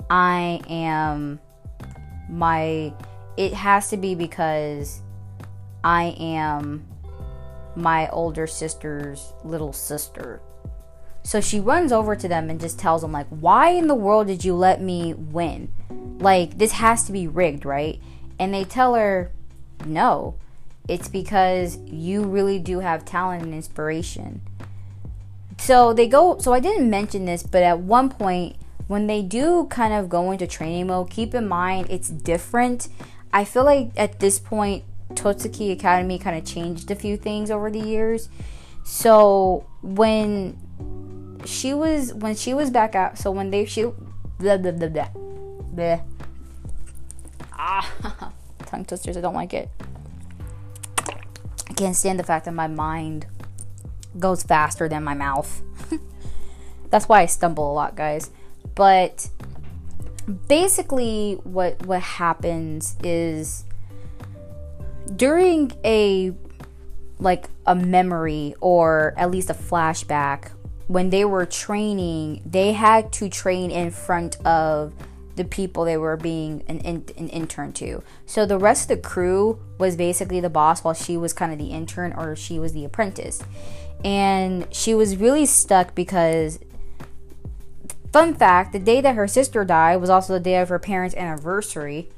I 0.10 0.62
am 0.70 1.42
my. 2.30 2.94
It 3.36 3.54
has 3.54 3.90
to 3.90 3.98
be 3.98 4.16
because 4.16 5.02
I 5.84 6.16
am 6.18 6.88
my 7.76 8.08
older 8.12 8.48
sister's 8.48 9.34
little 9.44 9.74
sister. 9.74 10.42
So 11.24 11.42
she 11.42 11.60
runs 11.60 11.92
over 11.92 12.16
to 12.16 12.30
them 12.30 12.50
and 12.50 12.62
just 12.62 12.80
tells 12.80 13.02
them, 13.02 13.12
like, 13.12 13.28
why 13.28 13.72
in 13.72 13.88
the 13.88 13.94
world 13.94 14.28
did 14.28 14.46
you 14.46 14.56
let 14.56 14.82
me 14.82 15.16
win? 15.16 15.70
Like, 16.20 16.58
this 16.58 16.72
has 16.72 17.04
to 17.08 17.12
be 17.12 17.28
rigged, 17.28 17.66
right? 17.66 18.02
And 18.42 18.52
they 18.52 18.64
tell 18.64 18.96
her, 18.96 19.32
no, 19.86 20.34
it's 20.90 21.08
because 21.08 21.78
you 21.86 22.24
really 22.24 22.58
do 22.58 22.80
have 22.80 23.06
talent 23.06 23.44
and 23.44 23.54
inspiration. 23.54 24.42
So 25.60 25.94
they 25.94 26.08
go. 26.08 26.40
So 26.40 26.52
I 26.52 26.60
didn't 26.60 26.90
mention 26.90 27.26
this, 27.26 27.44
but 27.44 27.62
at 27.62 27.82
one 27.82 28.10
point 28.10 28.56
when 28.88 29.06
they 29.06 29.22
do 29.22 29.68
kind 29.70 29.94
of 29.94 30.10
go 30.10 30.32
into 30.32 30.48
training 30.48 30.88
mode, 30.88 31.12
keep 31.12 31.36
in 31.36 31.48
mind 31.48 31.86
it's 31.92 32.10
different. 32.10 32.88
I 33.32 33.46
feel 33.46 33.64
like 33.64 33.92
at 33.96 34.20
this 34.20 34.40
point, 34.40 34.86
Totsuki 35.12 35.72
Academy 35.72 36.18
kind 36.18 36.36
of 36.36 36.44
changed 36.44 36.90
a 36.90 36.96
few 36.96 37.18
things 37.18 37.52
over 37.52 37.70
the 37.70 37.80
years. 37.80 38.28
So 38.84 39.68
when 39.84 40.58
she 41.46 41.76
was 41.76 42.12
when 42.16 42.36
she 42.36 42.56
was 42.56 42.72
back 42.72 42.96
out, 42.96 43.20
so 43.20 43.30
when 43.30 43.52
they 43.52 43.66
she. 43.66 43.86
Ah 47.62 48.34
tongue 48.66 48.86
twisters, 48.86 49.16
I 49.16 49.22
don't 49.22 49.36
like 49.36 49.54
it. 49.54 49.70
I 51.70 51.74
can't 51.74 51.96
stand 51.96 52.20
the 52.20 52.24
fact 52.24 52.46
that 52.46 52.54
my 52.54 52.68
mind 52.68 53.28
goes 54.20 54.44
faster 54.44 54.90
than 54.90 55.04
my 55.04 55.14
mouth. 55.14 55.62
That's 56.90 57.08
why 57.08 57.22
I 57.22 57.26
stumble 57.28 57.72
a 57.72 57.74
lot, 57.74 57.96
guys. 57.96 58.32
But 58.76 59.30
basically 60.48 61.40
what 61.44 61.86
what 61.86 62.02
happens 62.02 62.96
is 63.04 63.66
during 65.16 65.72
a 65.84 66.34
like 67.20 67.50
a 67.66 67.76
memory 67.76 68.56
or 68.62 69.14
at 69.18 69.30
least 69.32 69.50
a 69.50 69.54
flashback 69.54 70.52
when 70.88 71.10
they 71.10 71.24
were 71.24 71.46
training, 71.46 72.42
they 72.46 72.74
had 72.74 73.14
to 73.14 73.30
train 73.30 73.72
in 73.72 73.92
front 73.92 74.36
of 74.46 74.94
the 75.36 75.44
people 75.44 75.86
they 75.86 75.98
were 75.98 76.18
being 76.18 76.64
an, 76.68 76.80
an, 76.80 77.06
an, 77.18 77.30
intern 77.30 77.74
to. 77.74 78.04
So 78.26 78.46
the 78.46 78.58
rest 78.58 78.84
of 78.84 78.98
the 78.98 79.08
crew 79.08 79.60
was 79.78 79.96
basically 79.96 80.40
the 80.40 80.50
boss 80.50 80.84
while 80.84 80.94
she 80.94 81.18
was 81.18 81.34
kind 81.34 81.52
of 81.52 81.58
the 81.58 81.72
intern 81.72 82.14
or 82.14 82.36
she 82.36 82.60
was 82.60 82.74
the 82.74 82.86
apprentice 82.86 83.42
and 84.04 84.68
she 84.74 84.94
was 84.94 85.18
really 85.18 85.46
stuck 85.46 85.94
because 85.94 86.60
fun 88.12 88.34
fact 88.34 88.74
the 88.74 88.80
day 88.80 89.00
that 89.02 89.16
her 89.16 89.28
sister 89.28 89.64
died 89.64 89.98
was 89.98 90.10
also 90.10 90.34
the 90.34 90.40
day 90.40 90.58
of 90.58 90.70
her 90.70 90.80
parents 90.80 91.16
anniversary 91.16 92.10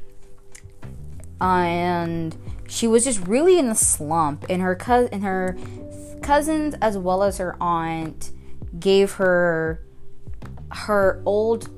and 1.41 2.37
she 2.67 2.87
was 2.87 3.03
just 3.03 3.19
really 3.27 3.59
in 3.59 3.67
a 3.67 3.75
slump 3.75 4.45
and 4.49 4.61
her 4.61 4.75
cousin 4.75 5.09
and 5.11 5.23
her 5.23 5.57
cousins 6.21 6.73
as 6.81 6.97
well 6.97 7.21
as 7.21 7.37
her 7.37 7.55
aunt 7.59 8.31
gave 8.79 9.13
her 9.13 9.81
her 10.71 11.21
old 11.25 11.69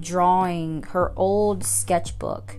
drawing 0.00 0.82
her 0.84 1.12
old 1.16 1.64
sketchbook 1.64 2.56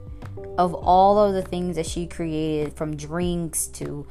of 0.58 0.74
all 0.74 1.20
of 1.20 1.34
the 1.34 1.42
things 1.42 1.76
that 1.76 1.86
she 1.86 2.06
created 2.06 2.74
from 2.74 2.96
drinks 2.96 3.68
to 3.68 4.08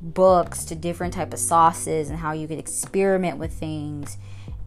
books 0.00 0.64
to 0.64 0.74
different 0.74 1.14
type 1.14 1.32
of 1.32 1.38
sauces 1.38 2.10
and 2.10 2.18
how 2.18 2.32
you 2.32 2.46
could 2.46 2.58
experiment 2.58 3.38
with 3.38 3.52
things. 3.52 4.18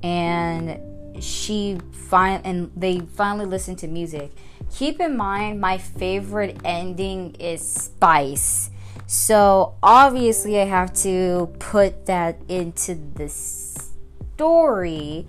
And 0.02 0.80
she 1.24 1.80
find 1.92 2.46
and 2.46 2.72
they 2.76 3.00
finally 3.00 3.46
listened 3.46 3.80
to 3.80 3.88
music. 3.88 4.32
Keep 4.74 5.00
in 5.00 5.18
mind 5.18 5.60
my 5.60 5.78
favorite 5.78 6.58
ending 6.64 7.36
is 7.36 7.68
spice. 7.68 8.70
So 9.06 9.76
obviously 9.82 10.60
i 10.60 10.66
have 10.66 10.94
to 10.94 11.54
put 11.60 12.06
that 12.08 12.42
into 12.48 12.96
the 13.16 13.30
story 13.30 15.28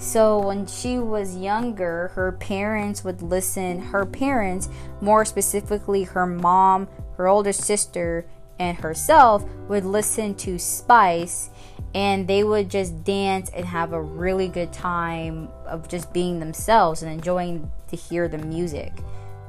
so 0.00 0.38
when 0.40 0.66
she 0.66 0.98
was 0.98 1.36
younger 1.36 2.08
her 2.14 2.32
parents 2.32 3.04
would 3.04 3.20
listen 3.22 3.78
her 3.78 4.06
parents 4.06 4.68
more 5.00 5.24
specifically 5.24 6.04
her 6.04 6.26
mom 6.26 6.88
her 7.16 7.28
older 7.28 7.52
sister 7.52 8.24
and 8.60 8.76
herself 8.78 9.42
would 9.68 9.84
listen 9.84 10.34
to 10.34 10.58
Spice 10.58 11.50
and 11.94 12.28
they 12.28 12.44
would 12.44 12.70
just 12.70 13.02
dance 13.02 13.50
and 13.50 13.64
have 13.64 13.92
a 13.92 14.00
really 14.00 14.48
good 14.48 14.72
time 14.72 15.48
of 15.66 15.88
just 15.88 16.12
being 16.12 16.38
themselves 16.38 17.02
and 17.02 17.10
enjoying 17.10 17.70
to 17.88 17.96
hear 17.96 18.28
the 18.28 18.38
music 18.38 18.92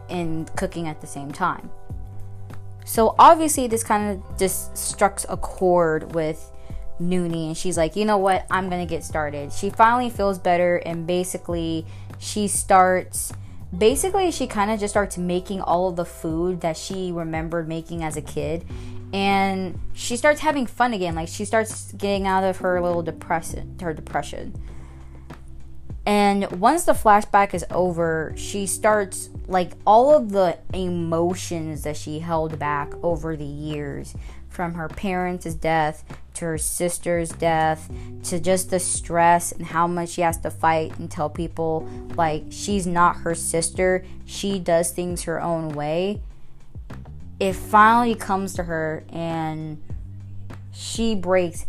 and 0.10 0.54
cooking 0.56 0.88
at 0.88 1.02
the 1.02 1.08
same 1.08 1.32
time. 1.32 1.70
So 2.86 3.14
obviously 3.20 3.68
this 3.68 3.84
kind 3.84 4.12
of 4.12 4.40
just 4.40 4.76
struck 4.76 5.22
a 5.30 5.38
chord 5.38 6.16
with 6.16 6.52
Noonie 7.02 7.48
and 7.48 7.58
she's 7.58 7.78
like, 7.78 7.96
"You 7.96 8.06
know 8.06 8.18
what? 8.18 8.46
I'm 8.52 8.70
to 8.70 8.86
get 8.86 9.04
started." 9.04 9.52
She 9.52 9.70
finally 9.70 10.10
feels 10.10 10.38
better 10.38 10.78
and 10.78 11.08
basically 11.08 11.86
she 12.20 12.48
starts 12.48 13.34
basically 13.76 14.32
she 14.32 14.48
kind 14.48 14.70
of 14.70 14.80
just 14.80 14.94
starts 14.94 15.18
making 15.18 15.62
all 15.62 15.90
of 15.90 15.96
the 15.96 16.06
food 16.06 16.62
that 16.62 16.76
she 16.76 17.12
remembered 17.12 17.68
making 17.68 18.04
as 18.04 18.18
a 18.18 18.22
kid 18.22 18.66
and 19.14 19.80
she 19.94 20.18
starts 20.18 20.42
having 20.42 20.66
fun 20.66 20.94
again 20.94 21.16
like 21.16 21.28
she 21.28 21.46
starts 21.46 21.92
getting 21.94 22.28
out 22.28 22.44
of 22.44 22.58
her 22.58 22.82
little 22.82 23.02
depression 23.02 23.78
her 23.82 23.94
depression 23.94 24.54
and 26.06 26.52
once 26.60 26.84
the 26.84 26.92
flashback 26.92 27.54
is 27.54 27.66
over 27.72 28.34
she 28.36 28.66
starts 28.66 29.30
like 29.48 29.72
all 29.88 30.14
of 30.14 30.32
the 30.32 30.58
emotions 30.74 31.84
that 31.84 31.96
she 31.96 32.20
held 32.20 32.60
back 32.60 32.92
over 33.04 33.38
the 33.38 33.46
years 33.46 34.16
from 34.52 34.76
her 34.76 34.88
parents' 34.88 35.56
death 35.56 36.04
to 36.36 36.46
her 36.46 36.58
sister's 36.58 37.30
death 37.30 37.90
to 38.24 38.40
just 38.40 38.70
the 38.70 38.80
stress 38.80 39.52
and 39.52 39.66
how 39.66 39.88
much 39.88 40.10
she 40.10 40.22
has 40.22 40.38
to 40.38 40.52
fight 40.52 40.98
and 41.00 41.10
tell 41.10 41.30
people 41.30 41.90
like 42.16 42.44
she's 42.50 42.86
not 42.86 43.18
her 43.18 43.34
sister 43.34 44.06
she 44.26 44.60
does 44.60 44.92
things 44.92 45.24
her 45.24 45.42
own 45.42 45.70
way 45.70 46.22
it 47.40 47.54
finally 47.54 48.14
comes 48.14 48.54
to 48.54 48.64
her 48.64 49.04
and 49.10 49.82
she 50.72 51.16
breaks 51.16 51.66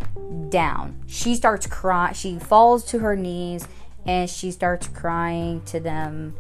down. 0.49 1.03
She 1.07 1.35
starts 1.35 1.67
crying. 1.67 2.15
She 2.15 2.39
falls 2.39 2.85
to 2.87 2.99
her 3.01 3.17
knees 3.17 3.67
and 4.07 4.29
she 4.29 4.51
starts 4.51 4.87
crying 4.89 5.63
to 5.67 5.81
them. 5.81 6.35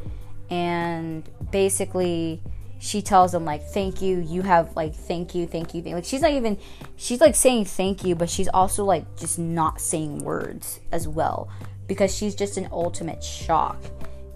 And 0.50 1.28
basically, 1.50 2.42
she 2.82 3.00
tells 3.00 3.30
them, 3.30 3.44
like, 3.44 3.62
thank 3.62 4.02
you. 4.02 4.18
You 4.18 4.42
have, 4.42 4.74
like, 4.74 4.92
thank 4.92 5.36
you, 5.36 5.46
thank 5.46 5.72
you. 5.72 5.82
Thank. 5.82 5.94
Like, 5.94 6.04
she's 6.04 6.20
not 6.20 6.32
even, 6.32 6.58
she's 6.96 7.20
like 7.20 7.36
saying 7.36 7.66
thank 7.66 8.02
you, 8.04 8.16
but 8.16 8.28
she's 8.28 8.48
also, 8.48 8.84
like, 8.84 9.16
just 9.16 9.38
not 9.38 9.80
saying 9.80 10.18
words 10.24 10.80
as 10.90 11.06
well 11.06 11.48
because 11.86 12.12
she's 12.12 12.34
just 12.34 12.56
an 12.56 12.68
ultimate 12.72 13.22
shock. 13.22 13.80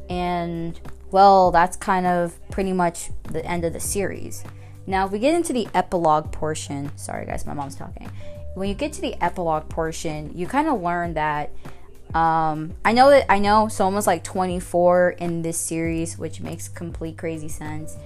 And, 0.09 0.79
well, 1.11 1.51
that's 1.51 1.77
kind 1.77 2.07
of 2.07 2.39
pretty 2.49 2.73
much 2.73 3.11
the 3.25 3.45
end 3.45 3.65
of 3.65 3.73
the 3.73 3.81
series. 3.81 4.45
Now, 4.87 5.07
if 5.07 5.11
we 5.11 5.19
get 5.19 5.35
into 5.35 5.53
the 5.53 5.67
epilogue 5.75 6.31
portion, 6.31 6.97
sorry 6.97 7.27
guys, 7.27 7.47
my 7.47 7.53
mom's 7.53 7.75
talking. 7.75 8.09
When 8.55 8.69
you 8.69 8.77
get 8.77 8.93
to 8.93 9.01
the 9.01 9.21
epilogue 9.21 9.69
portion, 9.69 10.31
you 10.37 10.47
kind 10.47 10.69
of 10.69 10.81
learn 10.81 11.15
that. 11.15 11.51
Um, 12.15 12.75
I 12.85 12.93
know 12.93 13.11
that 13.11 13.27
I 13.29 13.41
know 13.41 13.67
Soma's 13.67 14.07
like 14.07 14.23
24 14.23 15.17
in 15.19 15.43
this 15.43 15.59
series, 15.59 16.17
which 16.17 16.41
makes 16.41 16.69
complete 16.69 17.19
crazy 17.19 17.49
sense. 17.49 17.97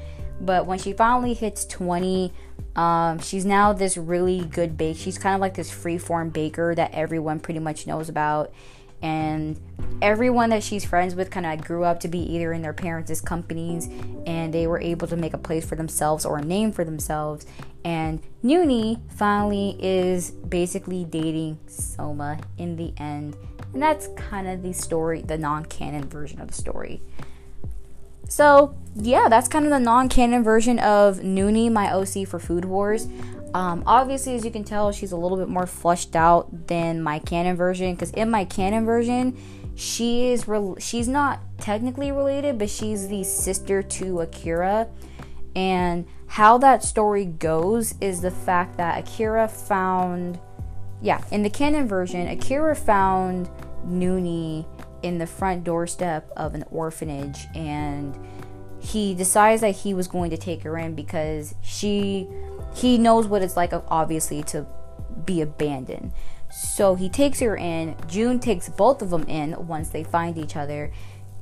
But 0.40 0.66
when 0.66 0.78
she 0.78 0.92
finally 0.92 1.34
hits 1.34 1.64
20, 1.66 2.32
um, 2.76 3.18
she's 3.18 3.44
now 3.44 3.72
this 3.72 3.96
really 3.96 4.44
good 4.44 4.76
bake. 4.76 4.96
She's 4.96 5.18
kind 5.18 5.34
of 5.34 5.40
like 5.40 5.54
this 5.54 5.70
freeform 5.70 6.32
baker 6.32 6.74
that 6.74 6.92
everyone 6.92 7.40
pretty 7.40 7.60
much 7.60 7.86
knows 7.86 8.08
about 8.08 8.52
and 9.02 9.58
everyone 10.02 10.50
that 10.50 10.62
she's 10.62 10.84
friends 10.84 11.14
with 11.14 11.30
kind 11.30 11.46
of 11.46 11.64
grew 11.64 11.84
up 11.84 12.00
to 12.00 12.08
be 12.08 12.18
either 12.18 12.52
in 12.52 12.62
their 12.62 12.72
parents' 12.72 13.20
companies 13.20 13.88
and 14.26 14.52
they 14.52 14.66
were 14.66 14.80
able 14.80 15.06
to 15.06 15.16
make 15.16 15.32
a 15.32 15.38
place 15.38 15.64
for 15.64 15.74
themselves 15.74 16.24
or 16.24 16.38
a 16.38 16.44
name 16.44 16.72
for 16.72 16.84
themselves. 16.84 17.46
And 17.84 18.20
Noonie 18.44 19.00
finally 19.12 19.76
is 19.80 20.30
basically 20.30 21.04
dating 21.04 21.58
Soma 21.66 22.38
in 22.58 22.76
the 22.76 22.92
end. 22.98 23.36
And 23.72 23.82
that's 23.82 24.08
kind 24.16 24.46
of 24.48 24.62
the 24.62 24.72
story, 24.72 25.22
the 25.22 25.38
non 25.38 25.64
canon 25.64 26.08
version 26.08 26.40
of 26.40 26.48
the 26.48 26.54
story. 26.54 27.00
So, 28.30 28.76
yeah, 28.94 29.28
that's 29.28 29.48
kind 29.48 29.64
of 29.64 29.72
the 29.72 29.80
non 29.80 30.08
canon 30.08 30.44
version 30.44 30.78
of 30.78 31.18
Noonie, 31.18 31.70
my 31.70 31.92
OC 31.92 32.28
for 32.28 32.38
Food 32.38 32.64
Wars. 32.64 33.08
Um, 33.54 33.82
obviously, 33.86 34.36
as 34.36 34.44
you 34.44 34.52
can 34.52 34.62
tell, 34.62 34.92
she's 34.92 35.10
a 35.10 35.16
little 35.16 35.36
bit 35.36 35.48
more 35.48 35.66
flushed 35.66 36.14
out 36.14 36.68
than 36.68 37.02
my 37.02 37.18
canon 37.18 37.56
version. 37.56 37.92
Because 37.92 38.12
in 38.12 38.30
my 38.30 38.44
canon 38.44 38.86
version, 38.86 39.36
she 39.74 40.28
is 40.28 40.46
re- 40.46 40.76
she's 40.78 41.08
not 41.08 41.40
technically 41.58 42.12
related, 42.12 42.56
but 42.56 42.70
she's 42.70 43.08
the 43.08 43.24
sister 43.24 43.82
to 43.82 44.20
Akira. 44.20 44.86
And 45.56 46.06
how 46.28 46.56
that 46.58 46.84
story 46.84 47.24
goes 47.24 47.96
is 48.00 48.20
the 48.20 48.30
fact 48.30 48.76
that 48.76 49.00
Akira 49.00 49.48
found, 49.48 50.38
yeah, 51.02 51.24
in 51.32 51.42
the 51.42 51.50
canon 51.50 51.88
version, 51.88 52.28
Akira 52.28 52.76
found 52.76 53.50
Noonie 53.84 54.66
in 55.02 55.18
the 55.18 55.26
front 55.26 55.64
doorstep 55.64 56.30
of 56.36 56.54
an 56.54 56.64
orphanage, 56.70 57.46
and 57.54 58.16
he 58.80 59.14
decides 59.14 59.60
that 59.60 59.76
he 59.76 59.94
was 59.94 60.08
going 60.08 60.30
to 60.30 60.36
take 60.36 60.62
her 60.62 60.76
in 60.78 60.94
because 60.94 61.54
she 61.62 62.26
he 62.74 62.96
knows 62.96 63.26
what 63.26 63.42
it's 63.42 63.56
like 63.56 63.72
obviously 63.88 64.42
to 64.42 64.66
be 65.26 65.42
abandoned 65.42 66.12
so 66.50 66.94
he 66.94 67.08
takes 67.08 67.40
her 67.40 67.56
in 67.56 67.94
Jun 68.08 68.40
takes 68.40 68.70
both 68.70 69.02
of 69.02 69.10
them 69.10 69.24
in 69.24 69.66
once 69.66 69.90
they 69.90 70.02
find 70.02 70.38
each 70.38 70.56
other 70.56 70.90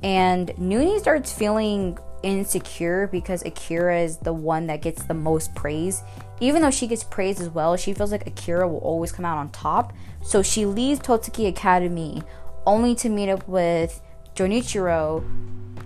and 0.03 0.49
Noonie 0.59 0.99
starts 0.99 1.33
feeling 1.33 1.99
insecure 2.23 3.07
because 3.07 3.43
Akira 3.45 4.01
is 4.01 4.19
the 4.19 4.33
one 4.33 4.67
that 4.67 4.83
gets 4.83 5.03
the 5.05 5.15
most 5.15 5.55
praise. 5.55 6.03
Even 6.41 6.63
though 6.63 6.71
she 6.71 6.87
gets 6.87 7.05
praise 7.05 7.41
as 7.41 7.49
well, 7.49 7.77
she 7.77 7.93
feels 7.93 8.13
like 8.13 8.27
Akira 8.27 8.69
will 8.69 8.79
always 8.79 9.13
come 9.13 9.25
out 9.25 9.39
on 9.39 9.51
top. 9.51 9.93
So 10.23 10.43
she 10.43 10.67
leaves 10.67 11.01
Totsuki 11.01 11.49
Academy 11.49 12.23
only 12.69 12.95
to 12.95 13.09
meet 13.09 13.31
up 13.31 13.49
with 13.49 14.01
Joichiro 14.37 15.25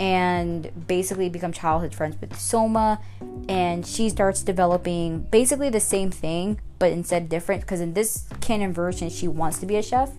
and 0.00 0.70
basically 0.88 1.28
become 1.28 1.52
childhood 1.52 1.94
friends 1.94 2.20
with 2.20 2.36
Soma 2.38 3.00
and 3.48 3.86
she 3.86 4.08
starts 4.08 4.42
developing 4.42 5.20
basically 5.30 5.70
the 5.70 5.80
same 5.80 6.10
thing 6.10 6.58
but 6.80 6.90
instead 6.90 7.28
different 7.28 7.60
because 7.60 7.80
in 7.80 7.94
this 7.94 8.26
canon 8.40 8.72
version 8.72 9.08
she 9.08 9.28
wants 9.28 9.58
to 9.60 9.66
be 9.66 9.76
a 9.76 9.82
chef. 9.82 10.10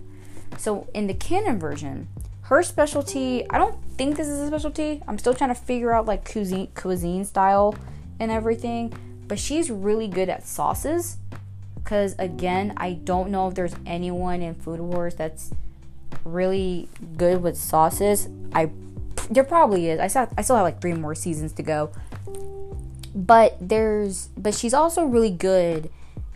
So 0.57 0.87
in 0.93 1.07
the 1.07 1.13
canon 1.13 1.59
version, 1.59 2.07
her 2.43 2.63
specialty, 2.63 3.49
I 3.49 3.57
don't 3.57 3.83
think 3.97 4.15
this 4.15 4.29
is 4.29 4.39
a 4.39 4.47
specialty. 4.47 5.01
I'm 5.05 5.17
still 5.17 5.33
trying 5.33 5.53
to 5.53 5.59
figure 5.59 5.91
out 5.91 6.05
like 6.05 6.31
cuisine 6.31 6.69
cuisine 6.75 7.25
style 7.25 7.75
and 8.21 8.31
everything, 8.31 8.93
but 9.27 9.37
she's 9.37 9.69
really 9.69 10.07
good 10.07 10.29
at 10.29 10.47
sauces 10.47 11.17
cuz 11.83 12.15
again, 12.17 12.73
I 12.77 12.93
don't 12.93 13.31
know 13.31 13.49
if 13.49 13.55
there's 13.55 13.75
anyone 13.85 14.41
in 14.41 14.55
Food 14.55 14.79
Wars 14.79 15.15
that's 15.15 15.51
really 16.23 16.89
good 17.17 17.41
with 17.41 17.57
sauces. 17.57 18.27
I 18.53 18.71
there 19.29 19.43
probably 19.43 19.89
is. 19.89 19.99
I 19.99 20.07
still 20.07 20.27
I 20.37 20.41
still 20.41 20.55
have 20.55 20.63
like 20.63 20.81
three 20.81 20.93
more 20.93 21.15
seasons 21.15 21.53
to 21.53 21.63
go. 21.63 21.91
But 23.15 23.57
there's 23.61 24.27
but 24.37 24.53
she's 24.53 24.73
also 24.73 25.05
really 25.05 25.29
good 25.31 25.89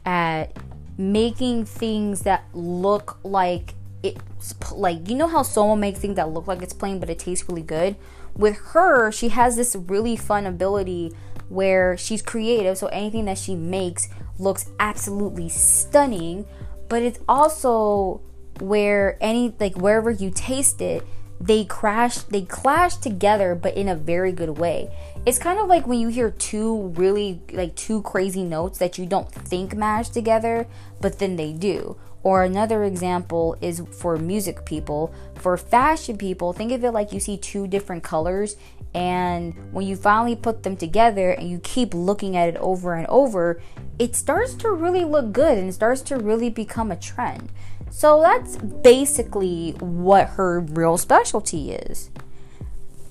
at 0.06 0.56
making 0.98 1.66
things 1.66 2.22
that 2.22 2.44
look 2.54 3.20
like 3.24 3.76
it's 4.04 4.56
like 4.72 5.10
you 5.10 5.16
know 5.16 5.28
how 5.28 5.44
someone 5.44 5.80
makes 5.80 6.00
things 6.00 6.16
that 6.16 6.30
look 6.30 6.48
like 6.48 6.62
it's 6.62 6.74
plain 6.74 7.00
but 7.00 7.10
it 7.10 7.20
tastes 7.20 7.48
really 7.48 7.62
good. 7.62 7.96
With 8.36 8.58
her, 8.74 9.12
she 9.12 9.30
has 9.30 9.56
this 9.56 9.76
really 9.76 10.16
fun 10.16 10.46
ability 10.46 11.14
where 11.50 11.98
she's 11.98 12.22
creative, 12.22 12.78
so 12.78 12.88
anything 12.88 13.26
that 13.26 13.38
she 13.38 13.56
makes 13.56 14.10
looks 14.38 14.70
absolutely 14.80 15.50
stunning, 15.50 16.46
but 16.90 17.02
it's 17.02 17.20
also 17.28 18.22
where 18.62 19.18
any 19.22 19.54
like 19.60 19.76
wherever 19.76 20.12
you 20.12 20.32
taste 20.32 20.82
it 20.82 21.04
they 21.40 21.64
crash 21.64 22.18
they 22.20 22.42
clash 22.42 22.96
together 22.96 23.56
but 23.56 23.76
in 23.76 23.88
a 23.88 23.96
very 23.96 24.32
good 24.32 24.58
way. 24.58 24.90
It's 25.26 25.38
kind 25.38 25.60
of 25.60 25.68
like 25.68 25.86
when 25.86 26.00
you 26.00 26.08
hear 26.08 26.32
two 26.32 26.94
really 26.96 27.42
like 27.52 27.76
two 27.76 28.02
crazy 28.02 28.44
notes 28.44 28.80
that 28.80 28.98
you 28.98 29.06
don't 29.06 29.32
think 29.32 29.76
match 29.76 30.10
together 30.10 30.68
but 31.00 31.20
then 31.20 31.36
they 31.36 31.54
do. 31.54 31.98
Or 32.24 32.44
another 32.44 32.84
example 32.84 33.56
is 33.62 33.84
for 33.92 34.18
music 34.18 34.66
people. 34.66 35.14
For 35.36 35.56
fashion 35.56 36.18
people 36.18 36.54
think 36.54 36.72
of 36.72 36.84
it 36.84 36.92
like 36.92 37.14
you 37.14 37.20
see 37.20 37.38
two 37.38 37.68
different 37.68 38.04
colors 38.04 38.58
and 38.96 39.54
when 39.72 39.86
you 39.86 39.96
finally 39.96 40.36
put 40.36 40.64
them 40.64 40.76
together 40.76 41.32
and 41.32 41.50
you 41.50 41.60
keep 41.60 41.94
looking 41.94 42.36
at 42.36 42.50
it 42.50 42.58
over 42.58 42.96
and 42.96 43.06
over 43.08 43.62
it 44.00 44.16
starts 44.16 44.56
to 44.56 44.72
really 44.72 45.04
look 45.04 45.32
good 45.32 45.58
and 45.58 45.74
starts 45.74 46.02
to 46.02 46.18
really 46.18 46.50
become 46.50 46.92
a 46.92 46.96
trend 46.96 47.52
so 47.90 48.22
that's 48.22 48.58
basically 48.58 49.72
what 49.80 50.30
her 50.30 50.60
real 50.60 50.98
specialty 50.98 51.72
is. 51.72 52.10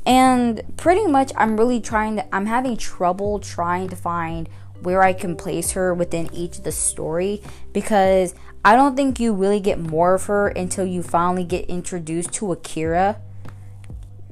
And 0.06 0.62
pretty 0.76 1.06
much, 1.06 1.32
I'm 1.36 1.56
really 1.56 1.80
trying 1.80 2.16
to, 2.16 2.34
I'm 2.34 2.46
having 2.46 2.76
trouble 2.76 3.40
trying 3.40 3.88
to 3.88 3.96
find 3.96 4.48
where 4.80 5.02
I 5.02 5.12
can 5.12 5.34
place 5.36 5.72
her 5.72 5.92
within 5.92 6.32
each 6.32 6.58
of 6.58 6.64
the 6.64 6.72
story 6.72 7.42
because 7.72 8.34
I 8.64 8.76
don't 8.76 8.94
think 8.94 9.18
you 9.18 9.32
really 9.32 9.58
get 9.58 9.80
more 9.80 10.14
of 10.14 10.24
her 10.26 10.48
until 10.48 10.86
you 10.86 11.02
finally 11.02 11.44
get 11.44 11.66
introduced 11.66 12.32
to 12.34 12.52
Akira. 12.52 13.20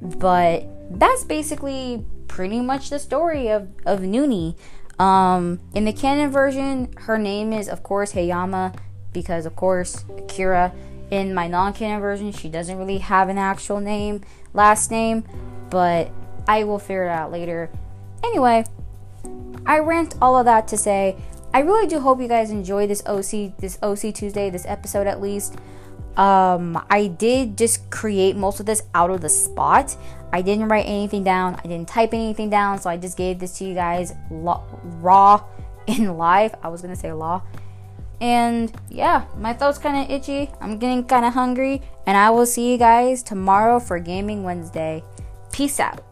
But 0.01 0.65
that's 0.89 1.23
basically 1.23 2.05
pretty 2.27 2.61
much 2.61 2.89
the 2.89 2.99
story 2.99 3.49
of, 3.49 3.69
of 3.85 3.99
Noonie. 3.99 4.55
Um, 4.97 5.59
in 5.73 5.83
the 5.83 5.93
canon 5.93 6.31
version, 6.31 6.93
her 6.99 7.17
name 7.17 7.51
is, 7.51 7.67
of 7.67 7.83
course, 7.83 8.13
Hayama 8.13 8.77
because, 9.15 9.47
of 9.47 9.55
course, 9.55 10.05
Akira 10.15 10.71
in 11.09 11.33
my 11.33 11.47
non 11.47 11.73
canon 11.73 12.01
version, 12.01 12.31
she 12.31 12.49
doesn't 12.49 12.77
really 12.77 12.99
have 12.99 13.29
an 13.29 13.39
actual 13.39 13.79
name, 13.79 14.21
last 14.53 14.91
name, 14.91 15.23
but 15.71 16.11
I 16.47 16.65
will 16.65 16.77
figure 16.77 17.05
it 17.05 17.09
out 17.09 17.31
later. 17.31 17.71
Anyway, 18.23 18.65
I 19.65 19.79
rant 19.79 20.13
all 20.21 20.37
of 20.37 20.45
that 20.45 20.67
to 20.67 20.77
say 20.77 21.15
I 21.55 21.59
really 21.59 21.87
do 21.87 22.01
hope 22.01 22.19
you 22.19 22.27
guys 22.27 22.51
enjoy 22.51 22.85
this 22.85 23.01
OC 23.05 23.57
this 23.57 23.79
OC 23.81 24.13
Tuesday, 24.13 24.49
this 24.49 24.65
episode 24.67 25.07
at 25.07 25.21
least. 25.21 25.55
Um, 26.17 26.77
I 26.89 27.07
did 27.07 27.57
just 27.57 27.89
create 27.89 28.35
most 28.35 28.59
of 28.59 28.65
this 28.65 28.83
out 28.93 29.09
of 29.09 29.21
the 29.21 29.29
spot. 29.29 29.95
I 30.33 30.41
didn't 30.41 30.67
write 30.67 30.85
anything 30.85 31.23
down. 31.23 31.55
I 31.55 31.67
didn't 31.67 31.87
type 31.87 32.13
anything 32.13 32.49
down, 32.49 32.81
so 32.81 32.89
I 32.89 32.97
just 32.97 33.17
gave 33.17 33.39
this 33.39 33.57
to 33.59 33.65
you 33.65 33.73
guys 33.73 34.13
lo- 34.29 34.63
raw 34.99 35.45
in 35.87 36.17
live. 36.17 36.55
I 36.61 36.67
was 36.67 36.81
gonna 36.81 36.95
say 36.95 37.13
law. 37.13 37.41
And 38.21 38.71
yeah, 38.89 39.25
my 39.37 39.53
throat's 39.53 39.77
kind 39.77 40.03
of 40.03 40.09
itchy. 40.09 40.49
I'm 40.61 40.77
getting 40.77 41.03
kind 41.03 41.25
of 41.25 41.33
hungry, 41.33 41.81
and 42.05 42.15
I 42.15 42.29
will 42.29 42.45
see 42.45 42.71
you 42.71 42.77
guys 42.77 43.23
tomorrow 43.23 43.79
for 43.79 43.99
Gaming 43.99 44.43
Wednesday. 44.43 45.03
Peace 45.51 45.79
out. 45.79 46.04